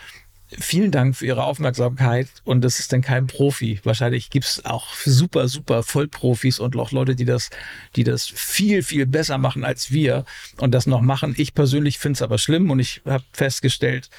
[0.58, 2.28] vielen Dank für Ihre Aufmerksamkeit.
[2.44, 3.80] Und das ist dann kein Profi.
[3.84, 7.50] Wahrscheinlich gibt es auch super, super Vollprofis und auch Leute, die das,
[7.96, 10.24] die das viel, viel besser machen als wir
[10.58, 11.34] und das noch machen.
[11.36, 14.10] Ich persönlich finde es aber schlimm und ich habe festgestellt,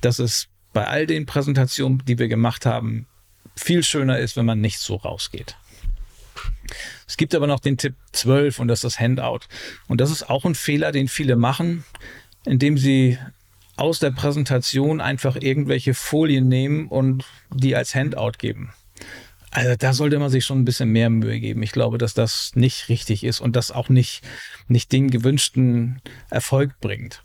[0.00, 3.06] dass es bei all den Präsentationen, die wir gemacht haben,
[3.56, 5.56] viel schöner ist, wenn man nicht so rausgeht.
[7.06, 9.40] Es gibt aber noch den Tipp 12 und das ist das Handout.
[9.88, 11.84] Und das ist auch ein Fehler, den viele machen,
[12.44, 13.18] indem sie
[13.78, 17.24] aus der Präsentation einfach irgendwelche Folien nehmen und
[17.54, 18.72] die als Handout geben.
[19.50, 21.62] Also da sollte man sich schon ein bisschen mehr Mühe geben.
[21.62, 24.22] Ich glaube, dass das nicht richtig ist und das auch nicht,
[24.66, 27.22] nicht den gewünschten Erfolg bringt.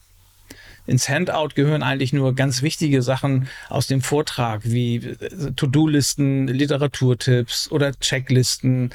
[0.86, 5.16] Ins Handout gehören eigentlich nur ganz wichtige Sachen aus dem Vortrag, wie
[5.56, 8.92] To-Do-Listen, Literaturtipps oder Checklisten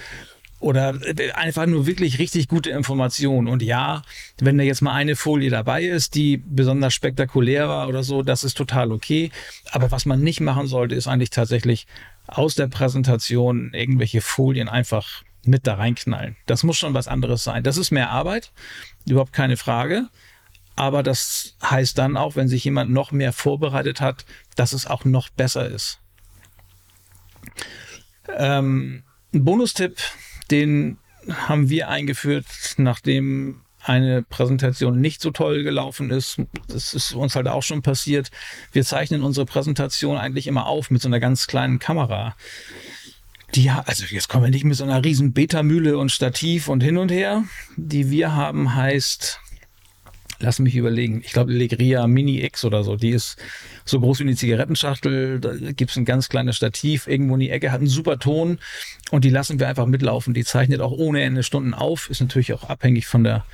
[0.61, 3.49] oder äh, einfach nur wirklich richtig gute Informationen.
[3.49, 4.03] Und ja,
[4.39, 8.45] wenn da jetzt mal eine Folie dabei ist, die besonders spektakulär war oder so, das
[8.45, 9.31] ist total okay.
[9.71, 11.87] Aber was man nicht machen sollte, ist eigentlich tatsächlich
[12.27, 16.37] aus der Präsentation irgendwelche Folien einfach mit da reinknallen.
[16.47, 17.63] Das muss schon was anderes sein.
[17.63, 18.53] Das ist mehr Arbeit,
[19.07, 20.09] überhaupt keine Frage.
[20.77, 25.05] Aber das heißt dann auch, wenn sich jemand noch mehr vorbereitet hat, dass es auch
[25.05, 26.01] noch besser ist.
[28.37, 29.03] Ähm,
[29.35, 29.97] ein Bonustipp
[30.51, 30.99] den
[31.31, 32.47] haben wir eingeführt,
[32.79, 36.41] nachdem eine Präsentation nicht so toll gelaufen ist.
[36.69, 38.31] Das ist uns halt auch schon passiert.
[38.73, 42.37] Wir zeichnen unsere Präsentation eigentlich immer auf mit so einer ganz kleinen Kamera.
[43.55, 46.99] Die, also jetzt kommen wir nicht mit so einer riesen Beta-Mühle und Stativ und hin
[46.99, 47.45] und her.
[47.77, 49.41] Die wir haben heißt
[50.41, 53.37] lass mich überlegen, ich glaube Legria Mini X oder so, die ist
[53.85, 57.51] so groß wie eine Zigarettenschachtel, da gibt es ein ganz kleines Stativ irgendwo in die
[57.51, 58.59] Ecke, hat einen super Ton
[59.11, 60.35] und die lassen wir einfach mitlaufen.
[60.35, 63.45] Die zeichnet auch ohne Ende Stunden auf, ist natürlich auch abhängig von der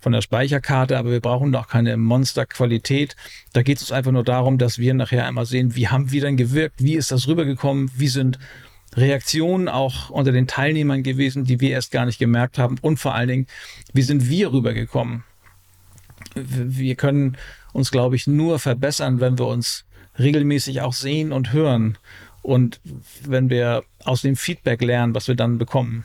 [0.00, 3.16] von der Speicherkarte, aber wir brauchen auch keine Monsterqualität.
[3.52, 6.36] Da geht es einfach nur darum, dass wir nachher einmal sehen, wie haben wir denn
[6.36, 8.38] gewirkt, wie ist das rübergekommen, wie sind
[8.94, 13.14] Reaktionen auch unter den Teilnehmern gewesen, die wir erst gar nicht gemerkt haben und vor
[13.14, 13.46] allen Dingen,
[13.92, 15.24] wie sind wir rübergekommen
[16.34, 17.36] wir können
[17.72, 19.84] uns, glaube ich, nur verbessern, wenn wir uns
[20.18, 21.98] regelmäßig auch sehen und hören
[22.42, 22.80] und
[23.22, 26.04] wenn wir aus dem Feedback lernen, was wir dann bekommen.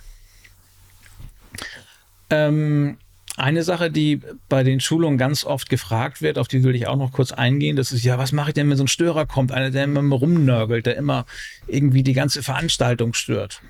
[2.30, 2.98] Ähm,
[3.36, 6.98] eine Sache, die bei den Schulungen ganz oft gefragt wird, auf die will ich auch
[6.98, 9.52] noch kurz eingehen, das ist ja, was mache ich denn, wenn so ein Störer kommt,
[9.52, 11.26] einer, der immer rumnörgelt, der immer
[11.68, 13.62] irgendwie die ganze Veranstaltung stört.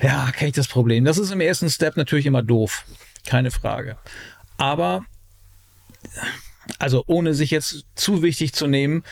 [0.00, 1.04] Ja, kenne ich das Problem.
[1.04, 2.84] Das ist im ersten Step natürlich immer doof.
[3.26, 3.96] Keine Frage.
[4.56, 5.04] Aber,
[6.78, 9.04] also ohne sich jetzt zu wichtig zu nehmen,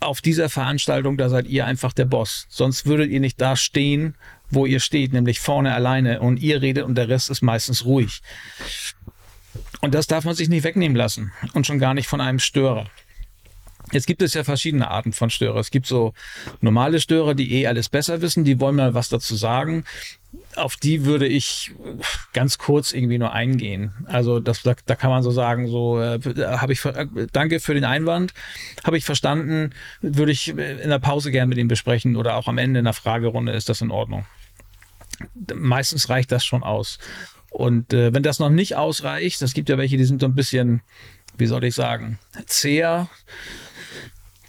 [0.00, 2.46] auf dieser Veranstaltung, da seid ihr einfach der Boss.
[2.48, 4.14] Sonst würdet ihr nicht da stehen,
[4.50, 8.20] wo ihr steht, nämlich vorne alleine und ihr redet und der Rest ist meistens ruhig.
[9.80, 12.86] Und das darf man sich nicht wegnehmen lassen und schon gar nicht von einem Störer.
[13.92, 15.60] Jetzt gibt es ja verschiedene Arten von Störer.
[15.60, 16.14] Es gibt so
[16.60, 19.84] normale Störer, die eh alles besser wissen, die wollen mal was dazu sagen.
[20.56, 21.72] Auf die würde ich
[22.32, 23.92] ganz kurz irgendwie nur eingehen.
[24.06, 27.74] Also das, da, da kann man so sagen, so äh, habe ich äh, danke für
[27.74, 28.34] den Einwand,
[28.84, 29.70] habe ich verstanden,
[30.00, 30.56] würde ich in
[30.88, 33.80] der Pause gerne mit ihm besprechen oder auch am Ende in der Fragerunde ist das
[33.80, 34.26] in Ordnung.
[35.54, 36.98] Meistens reicht das schon aus.
[37.50, 40.34] Und äh, wenn das noch nicht ausreicht, es gibt ja welche, die sind so ein
[40.34, 40.82] bisschen,
[41.38, 43.08] wie soll ich sagen, zäher,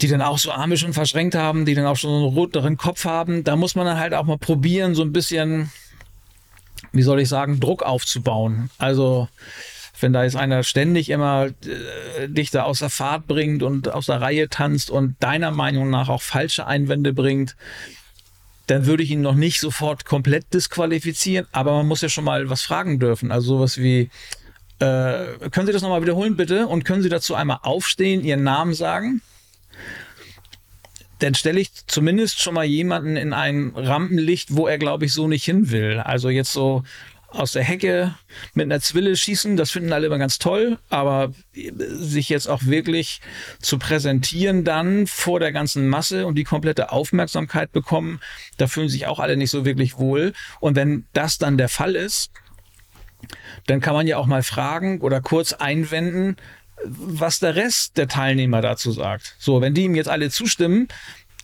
[0.02, 2.78] die dann auch so Arme schon verschränkt haben, die dann auch schon so einen roteren
[2.78, 3.44] Kopf haben.
[3.44, 5.72] Da muss man dann halt auch mal probieren, so ein bisschen,
[6.92, 8.70] wie soll ich sagen, Druck aufzubauen.
[8.78, 9.30] Also
[10.02, 14.08] wenn da jetzt einer ständig immer äh, dich da aus der Fahrt bringt und aus
[14.08, 17.56] der Reihe tanzt und deiner Meinung nach auch falsche Einwände bringt,
[18.68, 22.50] dann würde ich ihn noch nicht sofort komplett disqualifizieren, aber man muss ja schon mal
[22.50, 23.32] was fragen dürfen.
[23.32, 24.10] Also sowas wie,
[24.80, 26.68] äh, können Sie das nochmal wiederholen, bitte?
[26.68, 29.22] Und können Sie dazu einmal aufstehen, Ihren Namen sagen?
[31.20, 35.28] Dann stelle ich zumindest schon mal jemanden in ein Rampenlicht, wo er, glaube ich, so
[35.28, 36.00] nicht hin will.
[36.00, 36.84] Also jetzt so,
[37.36, 38.16] aus der Hecke
[38.54, 43.22] mit einer Zwille schießen, das finden alle immer ganz toll, aber sich jetzt auch wirklich
[43.60, 48.20] zu präsentieren dann vor der ganzen Masse und die komplette Aufmerksamkeit bekommen,
[48.58, 50.34] da fühlen sich auch alle nicht so wirklich wohl.
[50.60, 52.32] Und wenn das dann der Fall ist,
[53.68, 56.38] dann kann man ja auch mal fragen oder kurz einwenden,
[56.84, 59.36] was der Rest der Teilnehmer dazu sagt.
[59.40, 60.88] So, wenn die ihm jetzt alle zustimmen,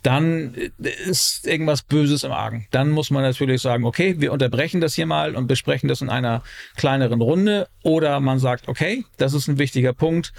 [0.02, 2.66] dann ist irgendwas Böses im Argen.
[2.72, 6.10] Dann muss man natürlich sagen, okay, wir unterbrechen das hier mal und besprechen das in
[6.10, 6.42] einer
[6.76, 7.68] kleineren Runde.
[7.82, 10.32] Oder man sagt, okay, das ist ein wichtiger Punkt.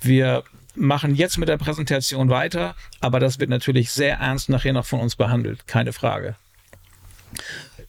[0.00, 0.44] Wir
[0.74, 5.00] machen jetzt mit der Präsentation weiter, aber das wird natürlich sehr ernst nachher noch von
[5.00, 6.36] uns behandelt, keine Frage.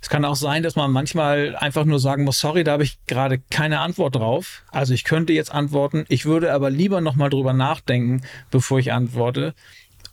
[0.02, 3.00] Es kann auch sein, dass man manchmal einfach nur sagen muss, sorry, da habe ich
[3.08, 4.64] gerade keine Antwort drauf.
[4.72, 8.22] Also ich könnte jetzt antworten, ich würde aber lieber nochmal drüber nachdenken,
[8.52, 9.54] bevor ich antworte.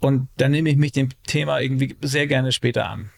[0.00, 3.10] Und dann nehme ich mich dem Thema irgendwie sehr gerne später an.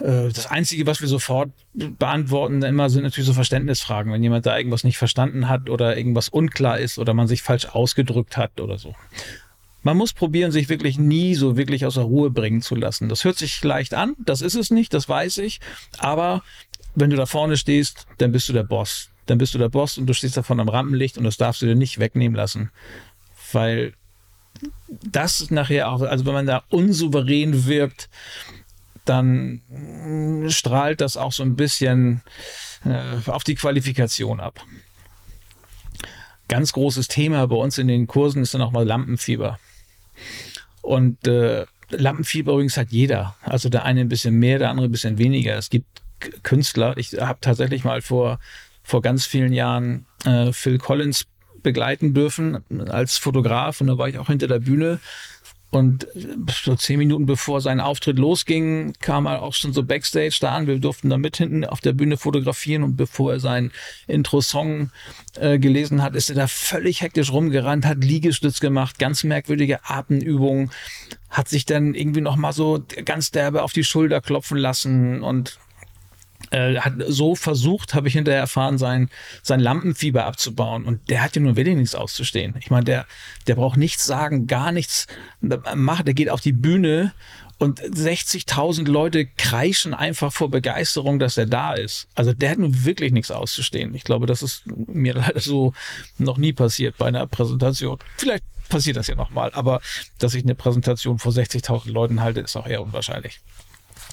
[0.00, 4.56] Äh, das Einzige, was wir sofort beantworten, immer sind natürlich so Verständnisfragen, wenn jemand da
[4.56, 8.78] irgendwas nicht verstanden hat oder irgendwas unklar ist oder man sich falsch ausgedrückt hat oder
[8.78, 8.94] so.
[9.84, 13.08] Man muss probieren, sich wirklich nie so wirklich aus der Ruhe bringen zu lassen.
[13.10, 15.60] Das hört sich leicht an, das ist es nicht, das weiß ich.
[15.98, 16.42] Aber
[16.94, 19.10] wenn du da vorne stehst, dann bist du der Boss.
[19.26, 21.66] Dann bist du der Boss und du stehst davon am Rampenlicht und das darfst du
[21.66, 22.70] dir nicht wegnehmen lassen.
[23.52, 23.92] Weil
[24.88, 28.08] das nachher auch, also wenn man da unsouverän wirkt,
[29.04, 29.60] dann
[30.48, 32.22] strahlt das auch so ein bisschen
[32.86, 34.64] äh, auf die Qualifikation ab.
[36.48, 39.58] Ganz großes Thema bei uns in den Kursen ist dann auch mal Lampenfieber.
[40.82, 43.36] Und äh, Lampenfieber übrigens hat jeder.
[43.42, 45.56] Also der eine ein bisschen mehr, der andere ein bisschen weniger.
[45.56, 46.02] Es gibt
[46.42, 46.96] Künstler.
[46.96, 48.38] Ich habe tatsächlich mal vor,
[48.82, 51.26] vor ganz vielen Jahren äh, Phil Collins
[51.62, 55.00] begleiten dürfen als Fotograf und da war ich auch hinter der Bühne.
[55.74, 56.06] Und
[56.48, 60.68] so zehn Minuten bevor sein Auftritt losging, kam er auch schon so Backstage da an.
[60.68, 63.72] Wir durften da mit hinten auf der Bühne fotografieren und bevor er seinen
[64.06, 64.90] Intro-Song
[65.36, 70.70] äh, gelesen hat, ist er da völlig hektisch rumgerannt, hat Liegestütz gemacht, ganz merkwürdige Atemübungen,
[71.28, 75.58] hat sich dann irgendwie nochmal so ganz derbe auf die Schulter klopfen lassen und
[76.52, 79.10] hat so versucht, habe ich hinterher erfahren, sein,
[79.42, 80.84] sein Lampenfieber abzubauen.
[80.84, 82.54] Und der hat ja nur wenig nichts auszustehen.
[82.58, 83.06] Ich meine, der,
[83.46, 85.06] der braucht nichts sagen, gar nichts
[85.40, 86.04] machen.
[86.04, 87.12] Der geht auf die Bühne
[87.58, 92.08] und 60.000 Leute kreischen einfach vor Begeisterung, dass er da ist.
[92.14, 93.94] Also der hat nun wirklich nichts auszustehen.
[93.94, 95.72] Ich glaube, das ist mir leider so
[96.18, 97.98] noch nie passiert bei einer Präsentation.
[98.16, 99.80] Vielleicht passiert das ja nochmal, aber
[100.18, 103.40] dass ich eine Präsentation vor 60.000 Leuten halte, ist auch eher unwahrscheinlich.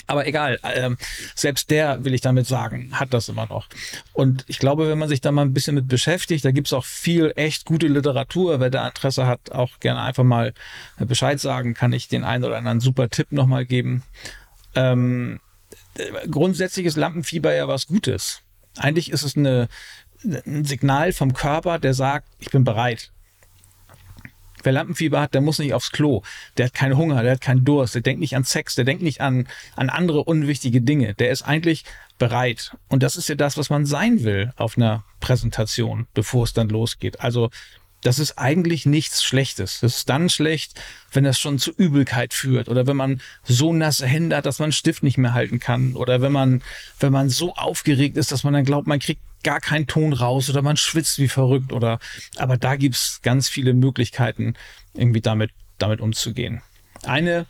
[0.08, 0.98] Aber egal, ähm,
[1.36, 3.68] selbst der, will ich damit sagen, hat das immer noch.
[4.14, 6.86] Und ich glaube, wenn man sich da mal ein bisschen mit beschäftigt, da gibt's auch
[6.86, 8.60] viel echt gute Literatur.
[8.60, 10.54] Wer da Interesse hat, auch gerne einfach mal
[11.00, 14.04] Bescheid sagen, kann ich den einen oder anderen super Tipp nochmal geben.
[14.76, 15.40] Ähm,
[16.30, 18.42] grundsätzlich ist Lampenfieber ja was Gutes.
[18.78, 19.68] Eigentlich ist es eine,
[20.24, 23.12] ein Signal vom Körper, der sagt, ich bin bereit.
[24.64, 26.22] Wer Lampenfieber hat, der muss nicht aufs Klo.
[26.58, 29.04] Der hat keinen Hunger, der hat keinen Durst, der denkt nicht an Sex, der denkt
[29.04, 31.14] nicht an, an andere unwichtige Dinge.
[31.16, 31.86] Der ist eigentlich
[32.18, 32.76] bereit.
[32.88, 36.70] Und das ist ja das, was man sein will auf einer Präsentation, bevor es dann
[36.70, 37.20] losgeht.
[37.20, 37.50] Also
[38.02, 39.80] das ist eigentlich nichts Schlechtes.
[39.82, 40.80] Das ist dann schlecht,
[41.12, 44.66] wenn das schon zu Übelkeit führt oder wenn man so nasse Hände hat, dass man
[44.66, 46.64] einen Stift nicht mehr halten kann oder wenn man,
[47.00, 50.50] wenn man so aufgeregt ist, dass man dann glaubt, man kriegt gar keinen Ton raus
[50.50, 52.00] oder man schwitzt wie verrückt oder,
[52.38, 54.56] aber da gibt's ganz viele Möglichkeiten,
[54.94, 56.62] irgendwie damit, damit umzugehen.
[57.04, 57.46] Eine,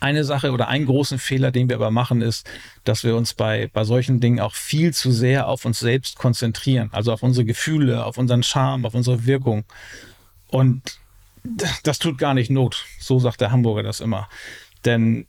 [0.00, 2.48] eine Sache oder einen großen Fehler, den wir aber machen, ist,
[2.84, 6.90] dass wir uns bei, bei solchen Dingen auch viel zu sehr auf uns selbst konzentrieren,
[6.92, 9.64] also auf unsere Gefühle, auf unseren Charme, auf unsere Wirkung.
[10.48, 10.98] Und
[11.82, 12.86] das tut gar nicht Not.
[12.98, 14.28] So sagt der Hamburger das immer.
[14.84, 15.26] Denn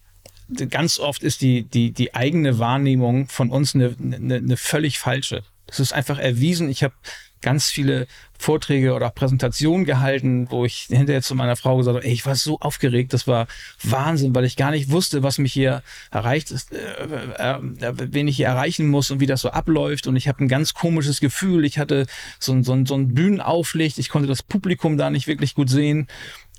[0.69, 5.43] ganz oft ist die, die, die eigene Wahrnehmung von uns eine, eine, eine völlig falsche.
[5.69, 6.69] Das ist einfach erwiesen.
[6.69, 6.93] Ich habe
[7.41, 8.07] ganz viele
[8.37, 12.35] Vorträge oder Präsentationen gehalten, wo ich hinterher zu meiner Frau gesagt habe, ey, ich war
[12.35, 13.47] so aufgeregt, das war
[13.83, 18.37] Wahnsinn, weil ich gar nicht wusste, was mich hier erreicht ist, äh, äh, wen ich
[18.37, 20.07] hier erreichen muss und wie das so abläuft.
[20.07, 21.65] Und ich habe ein ganz komisches Gefühl.
[21.65, 22.07] Ich hatte
[22.39, 25.69] so, ein so, ein so ein Bühnenauflicht, ich konnte das Publikum da nicht wirklich gut
[25.69, 26.07] sehen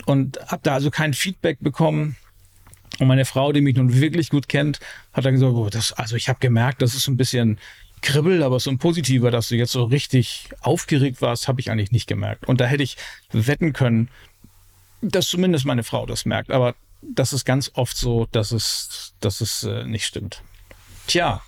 [0.06, 2.16] und habe da also kein Feedback bekommen.
[2.98, 4.80] Und meine Frau, die mich nun wirklich gut kennt,
[5.12, 7.58] hat dann gesagt, oh, das, also ich habe gemerkt, das ist ein bisschen
[8.02, 11.92] Kribbel, aber so ein positiver, dass du jetzt so richtig aufgeregt warst, habe ich eigentlich
[11.92, 12.48] nicht gemerkt.
[12.48, 12.96] Und da hätte ich
[13.32, 14.08] wetten können,
[15.02, 16.50] dass zumindest meine Frau das merkt.
[16.50, 20.42] Aber das ist ganz oft so, dass es, dass es äh, nicht stimmt.
[21.06, 21.42] Tja.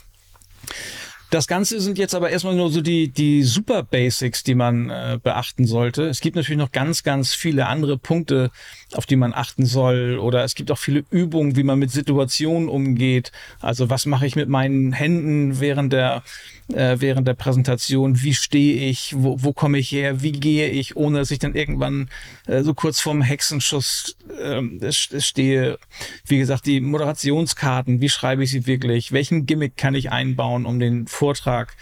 [1.33, 5.19] Das Ganze sind jetzt aber erstmal nur so die, die Super Basics, die man äh,
[5.23, 6.03] beachten sollte.
[6.03, 8.51] Es gibt natürlich noch ganz, ganz viele andere Punkte,
[8.93, 10.19] auf die man achten soll.
[10.19, 13.33] Oder es gibt auch viele Übungen, wie man mit Situationen umgeht.
[13.61, 16.23] Also was mache ich mit meinen Händen während der,
[16.71, 18.23] äh, während der Präsentation?
[18.23, 19.15] Wie stehe ich?
[19.17, 20.21] Wo, wo komme ich her?
[20.21, 22.11] Wie gehe ich, ohne dass ich dann irgendwann
[22.47, 25.79] äh, so kurz vorm Hexenschuss äh, stehe?
[26.27, 29.13] Wie gesagt, die Moderationskarten, wie schreibe ich sie wirklich?
[29.13, 31.77] Welchen Gimmick kann ich einbauen, um den Vortrag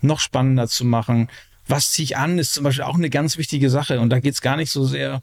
[0.00, 1.28] noch spannender zu machen.
[1.68, 4.00] Was ziehe ich an, ist zum Beispiel auch eine ganz wichtige Sache.
[4.00, 5.20] Und da geht es gar nicht so sehr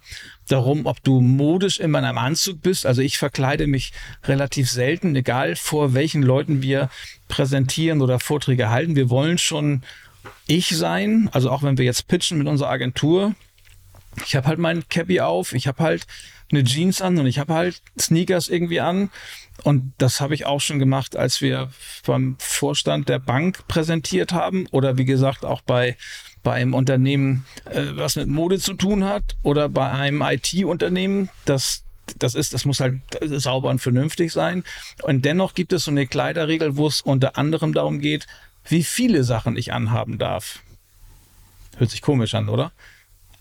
[0.47, 2.85] darum, ob du modisch in meinem Anzug bist.
[2.85, 3.91] Also ich verkleide mich
[4.25, 6.91] relativ selten, egal vor welchen Leuten wir
[7.29, 8.95] präsentieren oder Vorträge halten.
[8.95, 9.81] Wir wollen schon
[10.45, 11.29] ich sein.
[11.31, 13.33] Also auch wenn wir jetzt pitchen mit unserer Agentur.
[14.25, 16.07] Ich habe halt mein Cappy auf, ich habe halt
[16.51, 19.09] eine Jeans an und ich habe halt Sneakers irgendwie an.
[19.63, 21.69] Und das habe ich auch schon gemacht, als wir
[22.05, 25.97] beim Vorstand der Bank präsentiert haben oder wie gesagt auch bei
[26.41, 31.83] bei einem Unternehmen, äh, was mit Mode zu tun hat oder bei einem IT-Unternehmen, das
[32.19, 34.65] das ist, das muss halt sauber und vernünftig sein.
[35.03, 38.27] Und dennoch gibt es so eine Kleiderregel, wo es unter anderem darum geht,
[38.65, 40.59] wie viele Sachen ich anhaben darf.
[41.77, 42.73] Hört sich komisch an, oder?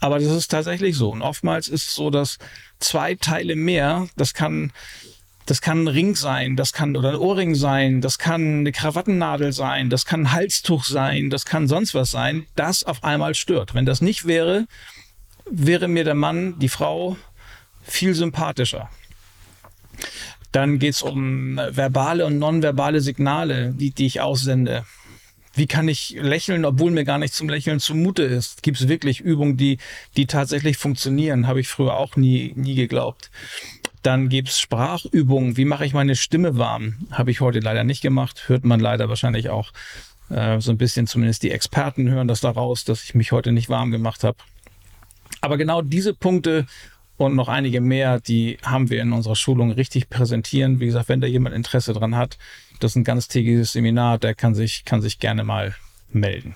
[0.02, 1.10] Aber das ist tatsächlich so.
[1.10, 2.38] Und oftmals ist es so, dass
[2.80, 4.72] zwei Teile mehr, das kann,
[5.46, 9.52] das kann ein Ring sein, das kann oder ein Ohrring sein, das kann eine Krawattennadel
[9.52, 13.74] sein, das kann ein Halstuch sein, das kann sonst was sein, das auf einmal stört.
[13.74, 14.66] Wenn das nicht wäre,
[15.48, 17.16] wäre mir der Mann, die Frau
[17.84, 18.90] viel sympathischer.
[20.50, 24.84] Dann geht es um verbale und nonverbale Signale, die, die ich aussende
[25.54, 28.62] wie kann ich lächeln, obwohl mir gar nicht zum Lächeln zumute ist?
[28.62, 29.78] Gibt es wirklich Übungen, die,
[30.16, 31.46] die tatsächlich funktionieren?
[31.46, 33.30] Habe ich früher auch nie, nie geglaubt.
[34.02, 35.56] Dann gibt's Sprachübungen.
[35.56, 36.94] Wie mache ich meine Stimme warm?
[37.10, 38.48] Habe ich heute leider nicht gemacht.
[38.48, 39.72] Hört man leider wahrscheinlich auch
[40.30, 43.68] äh, so ein bisschen, zumindest die Experten hören das daraus, dass ich mich heute nicht
[43.68, 44.38] warm gemacht habe.
[45.40, 46.66] Aber genau diese Punkte
[47.26, 50.80] und noch einige mehr, die haben wir in unserer Schulung richtig präsentieren.
[50.80, 52.38] Wie gesagt, wenn da jemand Interesse dran hat,
[52.80, 55.74] das ist ein ganztägiges Seminar, der kann sich, kann sich gerne mal
[56.10, 56.54] melden.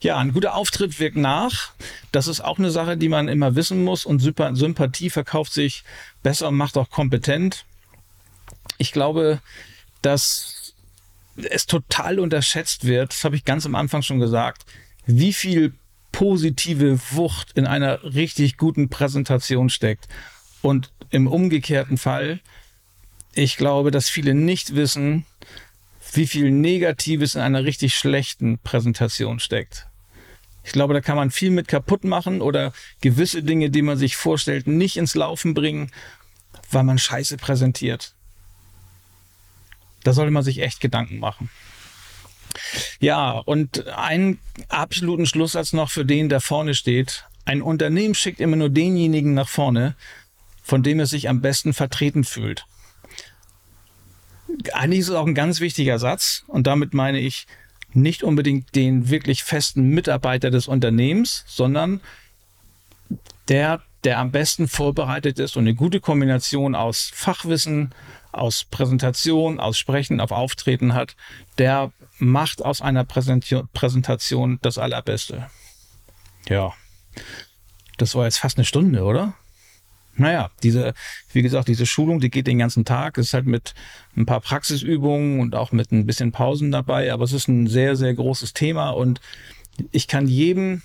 [0.00, 1.70] Ja, ein guter Auftritt wirkt nach.
[2.12, 4.04] Das ist auch eine Sache, die man immer wissen muss.
[4.04, 5.84] Und Sympathie verkauft sich
[6.22, 7.64] besser und macht auch kompetent.
[8.78, 9.40] Ich glaube,
[10.02, 10.74] dass
[11.36, 14.64] es total unterschätzt wird, das habe ich ganz am Anfang schon gesagt,
[15.06, 15.74] wie viel
[16.16, 20.08] positive Wucht in einer richtig guten Präsentation steckt.
[20.62, 22.40] Und im umgekehrten Fall,
[23.34, 25.26] ich glaube, dass viele nicht wissen,
[26.14, 29.88] wie viel Negatives in einer richtig schlechten Präsentation steckt.
[30.64, 34.16] Ich glaube, da kann man viel mit kaputt machen oder gewisse Dinge, die man sich
[34.16, 35.90] vorstellt, nicht ins Laufen bringen,
[36.70, 38.14] weil man scheiße präsentiert.
[40.02, 41.50] Da sollte man sich echt Gedanken machen.
[43.00, 44.38] Ja, und einen
[44.68, 47.24] absoluten Schlusssatz noch für den, der vorne steht.
[47.44, 49.94] Ein Unternehmen schickt immer nur denjenigen nach vorne,
[50.62, 52.66] von dem es sich am besten vertreten fühlt.
[54.72, 57.46] Eigentlich ist es auch ein ganz wichtiger Satz und damit meine ich
[57.92, 62.00] nicht unbedingt den wirklich festen Mitarbeiter des Unternehmens, sondern
[63.48, 67.94] der, der am besten vorbereitet ist und eine gute Kombination aus Fachwissen,
[68.32, 71.16] aus Präsentation, aus Sprechen, auf Auftreten hat,
[71.58, 75.50] der macht aus einer Präsentation das Allerbeste.
[76.48, 76.72] Ja,
[77.98, 79.34] das war jetzt fast eine Stunde, oder?
[80.18, 80.94] Naja, diese,
[81.32, 83.18] wie gesagt, diese Schulung, die geht den ganzen Tag.
[83.18, 83.74] Es ist halt mit
[84.16, 87.96] ein paar Praxisübungen und auch mit ein bisschen Pausen dabei, aber es ist ein sehr,
[87.96, 89.20] sehr großes Thema und
[89.92, 90.80] ich kann jedem,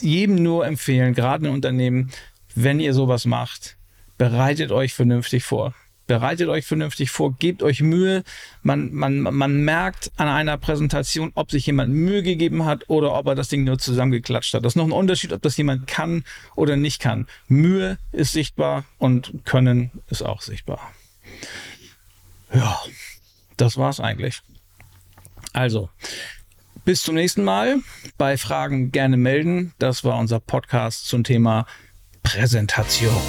[0.00, 2.10] jedem nur empfehlen, gerade in Unternehmen,
[2.54, 3.76] wenn ihr sowas macht,
[4.16, 5.74] bereitet euch vernünftig vor
[6.06, 8.24] bereitet euch vernünftig vor, gebt euch Mühe.
[8.62, 13.26] Man, man, man merkt an einer Präsentation, ob sich jemand Mühe gegeben hat oder ob
[13.26, 14.64] er das Ding nur zusammengeklatscht hat.
[14.64, 16.24] Das ist noch ein Unterschied, ob das jemand kann
[16.56, 17.26] oder nicht kann.
[17.48, 20.92] Mühe ist sichtbar und Können ist auch sichtbar.
[22.52, 22.80] Ja,
[23.56, 24.42] das war's eigentlich.
[25.52, 25.88] Also,
[26.84, 27.78] Bis zum nächsten Mal.
[28.18, 29.72] Bei Fragen gerne melden.
[29.78, 31.66] Das war unser Podcast zum Thema
[32.22, 33.22] Präsentation.